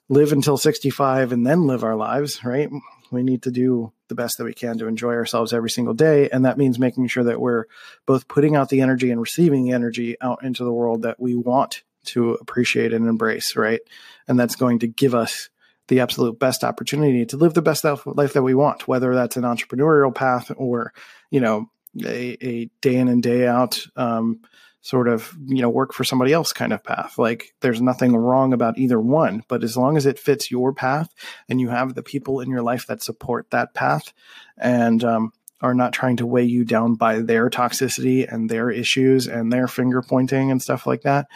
live 0.09 0.33
until 0.33 0.57
65 0.57 1.33
and 1.33 1.45
then 1.45 1.67
live 1.67 1.83
our 1.83 1.97
lives, 1.97 2.45
right? 2.45 2.71
We 3.11 3.23
need 3.25 3.43
to 3.43 3.51
do 3.51 3.93
the 4.09 4.15
best 4.15 4.39
that 4.39 4.45
we 4.45 4.55
can 4.55 4.79
to 4.79 4.87
enjoy 4.87 5.15
ourselves 5.15 5.53
every 5.53 5.71
single 5.71 5.95
day. 5.95 6.29
And 6.31 6.45
that 6.45 6.59
means 6.59 6.79
making 6.79 7.07
sure 7.09 7.25
that 7.25 7.41
we're 7.41 7.65
both 8.07 8.29
putting 8.29 8.57
out 8.57 8.69
the 8.69 8.81
energy 8.81 9.11
and 9.11 9.21
receiving 9.21 9.65
the 9.65 9.73
energy 9.73 10.17
out 10.21 10.43
into 10.43 10.65
the 10.65 10.73
world 10.73 11.03
that 11.03 11.21
we 11.21 11.37
want 11.37 11.83
to 12.07 12.35
appreciate 12.35 12.93
and 12.93 13.07
embrace, 13.09 13.57
right? 13.57 13.81
And 14.27 14.39
that's 14.39 14.57
going 14.57 14.81
to 14.81 14.87
give 14.87 15.15
us 15.15 15.49
the 15.89 16.01
absolute 16.01 16.39
best 16.39 16.65
opportunity 16.65 17.25
to 17.27 17.37
live 17.37 17.55
the 17.55 17.63
best 17.63 17.85
life 17.85 18.33
that 18.35 18.43
we 18.43 18.55
want, 18.55 18.87
whether 18.87 19.15
that's 19.15 19.37
an 19.37 19.45
entrepreneurial 19.45 20.15
path 20.15 20.53
or, 20.57 20.93
you 21.31 21.41
know, 21.41 21.71
a, 22.05 22.37
a 22.47 22.71
day 22.81 22.97
in 22.97 23.09
and 23.09 23.23
day 23.23 23.47
out, 23.47 23.81
um, 23.97 24.41
sort 24.81 25.09
of 25.09 25.37
you 25.47 25.61
know 25.61 25.69
work 25.69 25.93
for 25.93 26.05
somebody 26.05 26.33
else 26.33 26.53
kind 26.53 26.73
of 26.73 26.85
path. 26.85 27.19
Like 27.19 27.55
there's 27.61 27.83
nothing 27.83 28.17
wrong 28.17 28.53
about 28.53 28.79
either 28.79 29.01
one 29.01 29.43
but 29.49 29.65
as 29.65 29.77
long 29.77 29.97
as 29.97 30.07
it 30.07 30.19
fits 30.19 30.51
your 30.51 30.73
path 30.73 31.13
and 31.49 31.61
you 31.61 31.69
have 31.69 31.95
the 31.95 32.03
people 32.03 32.41
in 32.41 32.51
your 32.51 32.63
life 32.63 32.87
that 32.87 33.03
support 33.03 33.51
that 33.51 33.75
path 33.75 34.13
and 34.57 35.03
um, 35.05 35.33
are 35.61 35.75
not 35.75 35.93
trying 35.93 36.17
to 36.19 36.27
weigh 36.27 36.45
you 36.45 36.65
down 36.65 36.95
by 36.95 37.21
their 37.21 37.51
toxicity 37.51 38.31
and 38.33 38.49
their 38.49 38.71
issues 38.71 39.27
and 39.27 39.53
their 39.53 39.67
finger 39.67 40.03
pointing 40.03 40.51
and 40.51 40.63
stuff 40.63 40.87
like 40.87 41.03
that 41.03 41.27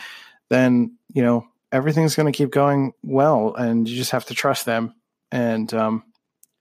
then 0.48 0.96
you 1.12 1.22
know 1.22 1.46
everything's 1.72 2.14
going 2.14 2.30
to 2.30 2.36
keep 2.36 2.50
going 2.50 2.92
well 3.02 3.54
and 3.54 3.88
you 3.88 3.96
just 3.96 4.12
have 4.12 4.26
to 4.26 4.34
trust 4.34 4.66
them 4.66 4.94
and 5.32 5.74
um 5.74 6.04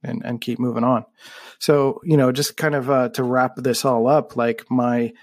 and 0.03 0.21
and 0.25 0.41
keep 0.41 0.59
moving 0.59 0.83
on. 0.83 1.05
So 1.59 2.01
you 2.03 2.17
know 2.17 2.31
just 2.31 2.57
kind 2.57 2.75
of 2.75 2.89
uh, 2.89 3.09
to 3.09 3.23
wrap 3.23 3.55
this 3.55 3.85
all 3.85 4.07
up 4.07 4.35
like 4.35 4.65
my 4.69 5.13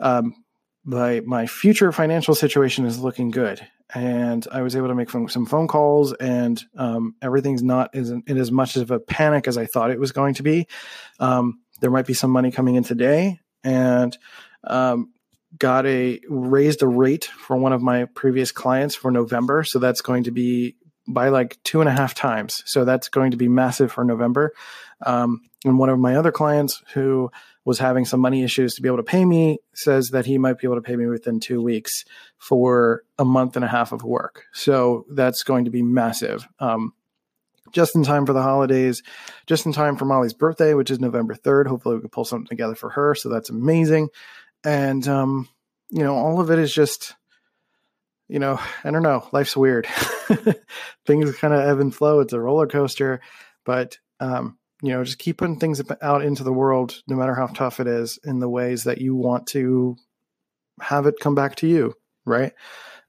um, 0.00 0.34
my 0.84 1.20
my 1.20 1.46
future 1.46 1.92
financial 1.92 2.34
situation 2.34 2.84
is 2.86 2.98
looking 2.98 3.30
good. 3.30 3.66
And 3.94 4.46
i 4.50 4.62
was 4.62 4.74
able 4.74 4.88
to 4.88 4.94
make 4.94 5.10
some 5.10 5.46
phone 5.46 5.68
calls 5.68 6.14
and 6.14 6.62
um, 6.76 7.14
everything's 7.20 7.62
not 7.62 7.94
as, 7.94 8.08
in 8.08 8.24
as 8.26 8.50
much 8.50 8.76
of 8.76 8.90
a 8.90 8.98
panic 8.98 9.46
as 9.46 9.58
i 9.58 9.66
thought 9.66 9.90
it 9.90 10.00
was 10.00 10.12
going 10.12 10.34
to 10.34 10.42
be. 10.42 10.66
Um, 11.20 11.60
there 11.80 11.90
might 11.90 12.06
be 12.06 12.14
some 12.14 12.30
money 12.30 12.50
coming 12.50 12.76
in 12.76 12.84
today 12.84 13.40
and 13.62 14.16
um, 14.64 15.12
got 15.58 15.84
a 15.84 16.20
raised 16.28 16.82
a 16.82 16.86
rate 16.86 17.24
for 17.24 17.56
one 17.56 17.72
of 17.72 17.82
my 17.82 18.06
previous 18.06 18.50
clients 18.50 18.94
for 18.94 19.10
november. 19.10 19.62
So 19.62 19.78
that's 19.78 20.00
going 20.00 20.24
to 20.24 20.30
be 20.30 20.76
by 21.06 21.28
like 21.28 21.58
two 21.62 21.80
and 21.80 21.88
a 21.88 21.92
half 21.92 22.14
times. 22.14 22.62
So 22.64 22.84
that's 22.84 23.08
going 23.08 23.32
to 23.32 23.36
be 23.36 23.48
massive 23.48 23.92
for 23.92 24.04
november. 24.04 24.52
Um, 25.04 25.42
and 25.64 25.78
one 25.78 25.90
of 25.90 25.98
my 25.98 26.16
other 26.16 26.32
clients 26.32 26.82
who 26.94 27.30
was 27.64 27.78
having 27.78 28.04
some 28.04 28.20
money 28.20 28.42
issues 28.42 28.74
to 28.74 28.82
be 28.82 28.88
able 28.88 28.96
to 28.96 29.02
pay 29.02 29.24
me 29.24 29.58
says 29.74 30.10
that 30.10 30.26
he 30.26 30.38
might 30.38 30.58
be 30.58 30.66
able 30.66 30.76
to 30.76 30.82
pay 30.82 30.96
me 30.96 31.06
within 31.06 31.38
two 31.38 31.62
weeks 31.62 32.04
for 32.38 33.04
a 33.18 33.24
month 33.24 33.56
and 33.56 33.64
a 33.64 33.68
half 33.68 33.92
of 33.92 34.02
work. 34.02 34.44
So 34.52 35.06
that's 35.10 35.44
going 35.44 35.66
to 35.66 35.70
be 35.70 35.82
massive. 35.82 36.46
Um, 36.58 36.92
just 37.72 37.94
in 37.94 38.02
time 38.02 38.26
for 38.26 38.32
the 38.32 38.42
holidays, 38.42 39.02
just 39.46 39.64
in 39.64 39.72
time 39.72 39.96
for 39.96 40.04
Molly's 40.04 40.34
birthday, 40.34 40.74
which 40.74 40.90
is 40.90 41.00
November 41.00 41.34
3rd. 41.34 41.66
Hopefully, 41.68 41.94
we 41.94 42.00
can 42.02 42.10
pull 42.10 42.24
something 42.24 42.46
together 42.46 42.74
for 42.74 42.90
her. 42.90 43.14
So 43.14 43.28
that's 43.28 43.50
amazing. 43.50 44.08
And, 44.64 45.06
um, 45.08 45.48
you 45.88 46.02
know, 46.02 46.14
all 46.14 46.40
of 46.40 46.50
it 46.50 46.58
is 46.58 46.72
just, 46.72 47.14
you 48.28 48.38
know, 48.38 48.60
I 48.84 48.90
don't 48.90 49.02
know. 49.02 49.26
Life's 49.32 49.56
weird. 49.56 49.86
Things 51.06 51.36
kind 51.36 51.54
of 51.54 51.60
ebb 51.60 51.80
and 51.80 51.94
flow. 51.94 52.20
It's 52.20 52.32
a 52.32 52.40
roller 52.40 52.66
coaster. 52.66 53.20
But, 53.64 53.98
um, 54.20 54.58
you 54.82 54.88
know, 54.88 55.04
just 55.04 55.18
keep 55.18 55.38
putting 55.38 55.58
things 55.58 55.80
out 56.02 56.24
into 56.24 56.42
the 56.42 56.52
world, 56.52 57.02
no 57.06 57.16
matter 57.16 57.34
how 57.34 57.46
tough 57.46 57.78
it 57.78 57.86
is, 57.86 58.18
in 58.24 58.40
the 58.40 58.48
ways 58.48 58.84
that 58.84 59.00
you 59.00 59.14
want 59.14 59.46
to 59.48 59.96
have 60.80 61.06
it 61.06 61.20
come 61.20 61.36
back 61.36 61.54
to 61.56 61.68
you, 61.68 61.94
right? 62.24 62.52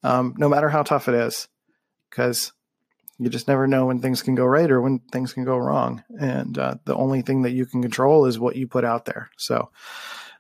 Um, 0.04 0.36
no 0.38 0.48
matter 0.48 0.70
how 0.70 0.84
tough 0.84 1.08
it 1.08 1.16
is, 1.16 1.48
because 2.10 2.54
you 3.18 3.30
just 3.30 3.48
never 3.48 3.66
know 3.68 3.88
when 3.88 4.02
things 4.02 4.22
can 4.22 4.36
go 4.36 4.46
right 4.46 4.70
or 4.70 4.82
when 4.82 5.00
things 5.12 5.34
can 5.34 5.46
go 5.46 5.58
wrong. 5.58 6.04
And 6.20 6.58
uh, 6.58 6.76
the 6.86 6.96
only 6.96 7.24
thing 7.24 7.42
that 7.42 7.52
you 7.52 7.66
can 7.66 7.82
control 7.82 8.26
is 8.26 8.40
what 8.40 8.56
you 8.56 8.68
put 8.68 8.86
out 8.86 9.06
there. 9.06 9.32
So, 9.38 9.72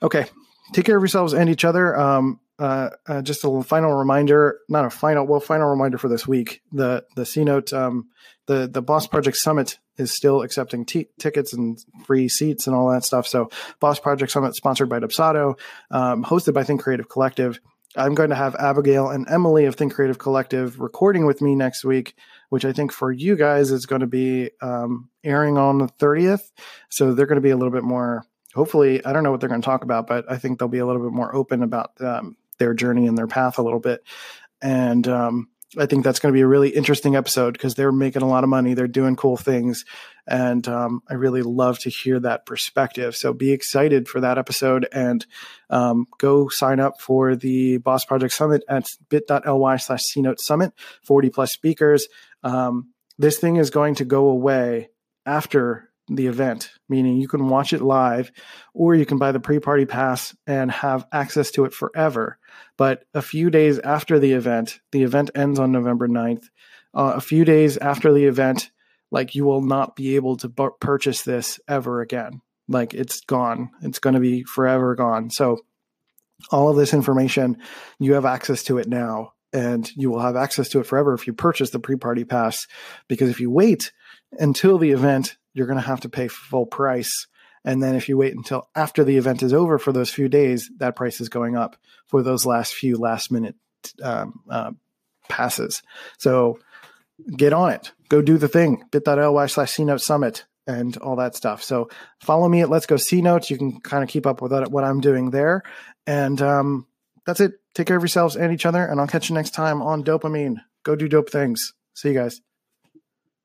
okay, 0.03 0.25
take 0.73 0.85
care 0.85 0.97
of 0.97 1.01
yourselves 1.01 1.33
and 1.33 1.49
each 1.49 1.65
other. 1.65 1.97
Um, 1.97 2.39
uh, 2.59 2.91
uh, 3.07 3.21
just 3.23 3.43
a 3.43 3.63
final 3.63 3.93
reminder, 3.93 4.59
not 4.69 4.85
a 4.85 4.89
final, 4.91 5.25
well, 5.25 5.39
final 5.39 5.67
reminder 5.69 5.97
for 5.97 6.09
this 6.09 6.27
week. 6.27 6.61
The 6.71 7.03
the 7.15 7.25
C 7.25 7.43
Note, 7.43 7.73
um, 7.73 8.09
the 8.45 8.67
the 8.67 8.81
Boss 8.81 9.07
Project 9.07 9.37
Summit 9.37 9.79
is 9.97 10.15
still 10.15 10.41
accepting 10.41 10.85
t- 10.85 11.09
tickets 11.19 11.53
and 11.53 11.77
free 12.05 12.29
seats 12.29 12.67
and 12.67 12.75
all 12.75 12.89
that 12.91 13.03
stuff. 13.03 13.27
So, 13.27 13.49
Boss 13.79 13.99
Project 13.99 14.31
Summit, 14.31 14.55
sponsored 14.55 14.89
by 14.89 14.99
Dubsado, 14.99 15.57
um, 15.91 16.23
hosted 16.23 16.53
by 16.53 16.63
Think 16.63 16.81
Creative 16.81 17.07
Collective. 17.07 17.59
I'm 17.95 18.15
going 18.15 18.29
to 18.29 18.35
have 18.35 18.55
Abigail 18.55 19.09
and 19.09 19.27
Emily 19.29 19.65
of 19.65 19.75
Think 19.75 19.93
Creative 19.93 20.17
Collective 20.17 20.79
recording 20.79 21.25
with 21.27 21.41
me 21.41 21.55
next 21.55 21.83
week, 21.83 22.15
which 22.49 22.65
I 22.65 22.73
think 22.73 22.91
for 22.91 23.11
you 23.11 23.35
guys 23.35 23.71
is 23.71 23.85
going 23.85 24.01
to 24.01 24.07
be 24.07 24.49
um, 24.61 25.09
airing 25.23 25.57
on 25.57 25.77
the 25.77 25.87
30th. 25.87 26.41
So 26.89 27.13
they're 27.13 27.27
going 27.27 27.37
to 27.37 27.41
be 27.41 27.51
a 27.51 27.57
little 27.57 27.71
bit 27.71 27.83
more. 27.83 28.25
Hopefully, 28.55 29.03
I 29.05 29.13
don't 29.13 29.23
know 29.23 29.31
what 29.31 29.39
they're 29.39 29.49
going 29.49 29.61
to 29.61 29.65
talk 29.65 29.83
about, 29.83 30.07
but 30.07 30.25
I 30.31 30.37
think 30.37 30.57
they'll 30.57 30.67
be 30.67 30.79
a 30.79 30.85
little 30.85 31.03
bit 31.03 31.11
more 31.11 31.35
open 31.35 31.61
about 31.61 31.91
um, 32.01 32.35
their 32.57 32.73
journey 32.73 33.07
and 33.07 33.17
their 33.17 33.27
path 33.27 33.59
a 33.59 33.63
little 33.63 33.79
bit. 33.79 34.03
And 34.61 35.07
um, 35.07 35.49
I 35.77 35.85
think 35.85 36.03
that's 36.03 36.19
going 36.19 36.31
to 36.31 36.37
be 36.37 36.41
a 36.41 36.47
really 36.47 36.69
interesting 36.69 37.15
episode 37.15 37.53
because 37.53 37.75
they're 37.75 37.91
making 37.91 38.21
a 38.21 38.27
lot 38.27 38.43
of 38.43 38.49
money. 38.49 38.73
They're 38.73 38.87
doing 38.87 39.15
cool 39.15 39.37
things. 39.37 39.85
And 40.27 40.67
um, 40.67 41.01
I 41.09 41.15
really 41.15 41.41
love 41.41 41.79
to 41.79 41.89
hear 41.89 42.19
that 42.19 42.45
perspective. 42.45 43.15
So 43.15 43.33
be 43.33 43.51
excited 43.51 44.07
for 44.07 44.21
that 44.21 44.37
episode 44.37 44.87
and 44.91 45.25
um, 45.69 46.07
go 46.19 46.47
sign 46.49 46.79
up 46.79 47.01
for 47.01 47.35
the 47.35 47.77
Boss 47.77 48.05
Project 48.05 48.33
Summit 48.33 48.63
at 48.69 48.87
bit.ly 49.09 49.77
slash 49.77 50.01
CNote 50.15 50.39
Summit, 50.39 50.73
40 51.03 51.29
plus 51.29 51.51
speakers. 51.51 52.07
Um, 52.43 52.93
this 53.17 53.37
thing 53.39 53.57
is 53.57 53.69
going 53.69 53.95
to 53.95 54.05
go 54.05 54.29
away 54.29 54.89
after 55.25 55.89
the 56.07 56.27
event, 56.27 56.71
meaning 56.89 57.17
you 57.17 57.27
can 57.27 57.47
watch 57.47 57.73
it 57.73 57.81
live 57.81 58.31
or 58.73 58.95
you 58.95 59.05
can 59.05 59.17
buy 59.17 59.31
the 59.31 59.39
pre 59.39 59.59
party 59.59 59.85
pass 59.85 60.35
and 60.45 60.71
have 60.71 61.05
access 61.11 61.51
to 61.51 61.65
it 61.65 61.73
forever. 61.73 62.37
But 62.77 63.05
a 63.13 63.21
few 63.21 63.49
days 63.49 63.79
after 63.79 64.19
the 64.19 64.33
event, 64.33 64.79
the 64.91 65.03
event 65.03 65.31
ends 65.35 65.59
on 65.59 65.71
November 65.71 66.07
9th. 66.07 66.45
Uh, 66.93 67.13
a 67.15 67.21
few 67.21 67.45
days 67.45 67.77
after 67.77 68.13
the 68.13 68.25
event, 68.25 68.69
like 69.11 69.35
you 69.35 69.45
will 69.45 69.61
not 69.61 69.95
be 69.95 70.15
able 70.15 70.37
to 70.37 70.49
bu- 70.49 70.71
purchase 70.79 71.23
this 71.23 71.59
ever 71.67 72.01
again. 72.01 72.41
Like 72.67 72.93
it's 72.93 73.21
gone. 73.21 73.71
It's 73.81 73.99
going 73.99 74.15
to 74.15 74.19
be 74.19 74.43
forever 74.43 74.95
gone. 74.95 75.29
So, 75.29 75.59
all 76.51 76.69
of 76.69 76.75
this 76.75 76.93
information, 76.93 77.57
you 77.99 78.15
have 78.15 78.25
access 78.25 78.63
to 78.63 78.77
it 78.77 78.87
now, 78.87 79.33
and 79.53 79.89
you 79.95 80.09
will 80.09 80.19
have 80.19 80.35
access 80.35 80.67
to 80.69 80.79
it 80.79 80.87
forever 80.87 81.13
if 81.13 81.25
you 81.25 81.33
purchase 81.33 81.69
the 81.69 81.79
pre 81.79 81.95
party 81.95 82.25
pass. 82.25 82.67
Because 83.07 83.29
if 83.29 83.39
you 83.39 83.49
wait 83.49 83.91
until 84.39 84.77
the 84.77 84.91
event, 84.91 85.37
you're 85.53 85.67
going 85.67 85.79
to 85.79 85.85
have 85.85 86.01
to 86.01 86.09
pay 86.09 86.27
full 86.27 86.65
price. 86.65 87.27
And 87.65 87.81
then 87.81 87.95
if 87.95 88.09
you 88.09 88.17
wait 88.17 88.35
until 88.35 88.69
after 88.75 89.03
the 89.03 89.17
event 89.17 89.41
is 89.43 89.53
over 89.53 89.79
for 89.79 89.91
those 89.93 90.09
few 90.09 90.27
days, 90.27 90.69
that 90.77 90.95
price 90.95 91.21
is 91.21 91.29
going 91.29 91.55
up 91.55 91.77
for 92.07 92.21
those 92.21 92.45
last 92.45 92.73
few 92.73 92.97
last 92.97 93.31
minute 93.31 93.55
um, 94.01 94.41
uh, 94.49 94.71
passes. 95.29 95.81
So 96.17 96.59
get 97.35 97.53
on 97.53 97.71
it. 97.71 97.91
Go 98.09 98.21
do 98.21 98.37
the 98.37 98.47
thing. 98.47 98.83
bit.ly 98.91 99.45
slash 99.47 99.73
CNote 99.75 100.01
Summit 100.01 100.45
and 100.67 100.95
all 100.97 101.15
that 101.17 101.35
stuff. 101.35 101.63
So 101.63 101.89
follow 102.21 102.47
me 102.47 102.61
at 102.61 102.69
Let's 102.69 102.85
Go 102.85 102.97
C 102.97 103.21
Notes. 103.21 103.49
You 103.49 103.57
can 103.57 103.79
kind 103.79 104.03
of 104.03 104.09
keep 104.09 104.25
up 104.25 104.41
with 104.41 104.51
what 104.69 104.83
I'm 104.83 105.01
doing 105.01 105.31
there. 105.31 105.63
And 106.05 106.41
um, 106.41 106.87
that's 107.25 107.39
it. 107.39 107.53
Take 107.73 107.87
care 107.87 107.97
of 107.97 108.03
yourselves 108.03 108.35
and 108.35 108.53
each 108.53 108.65
other. 108.65 108.85
And 108.85 108.99
I'll 108.99 109.07
catch 109.07 109.29
you 109.29 109.35
next 109.35 109.51
time 109.51 109.81
on 109.81 110.03
DOPEamine. 110.03 110.57
Go 110.83 110.95
do 110.95 111.07
dope 111.07 111.29
things. 111.29 111.73
See 111.95 112.09
you 112.09 112.13
guys. 112.13 112.41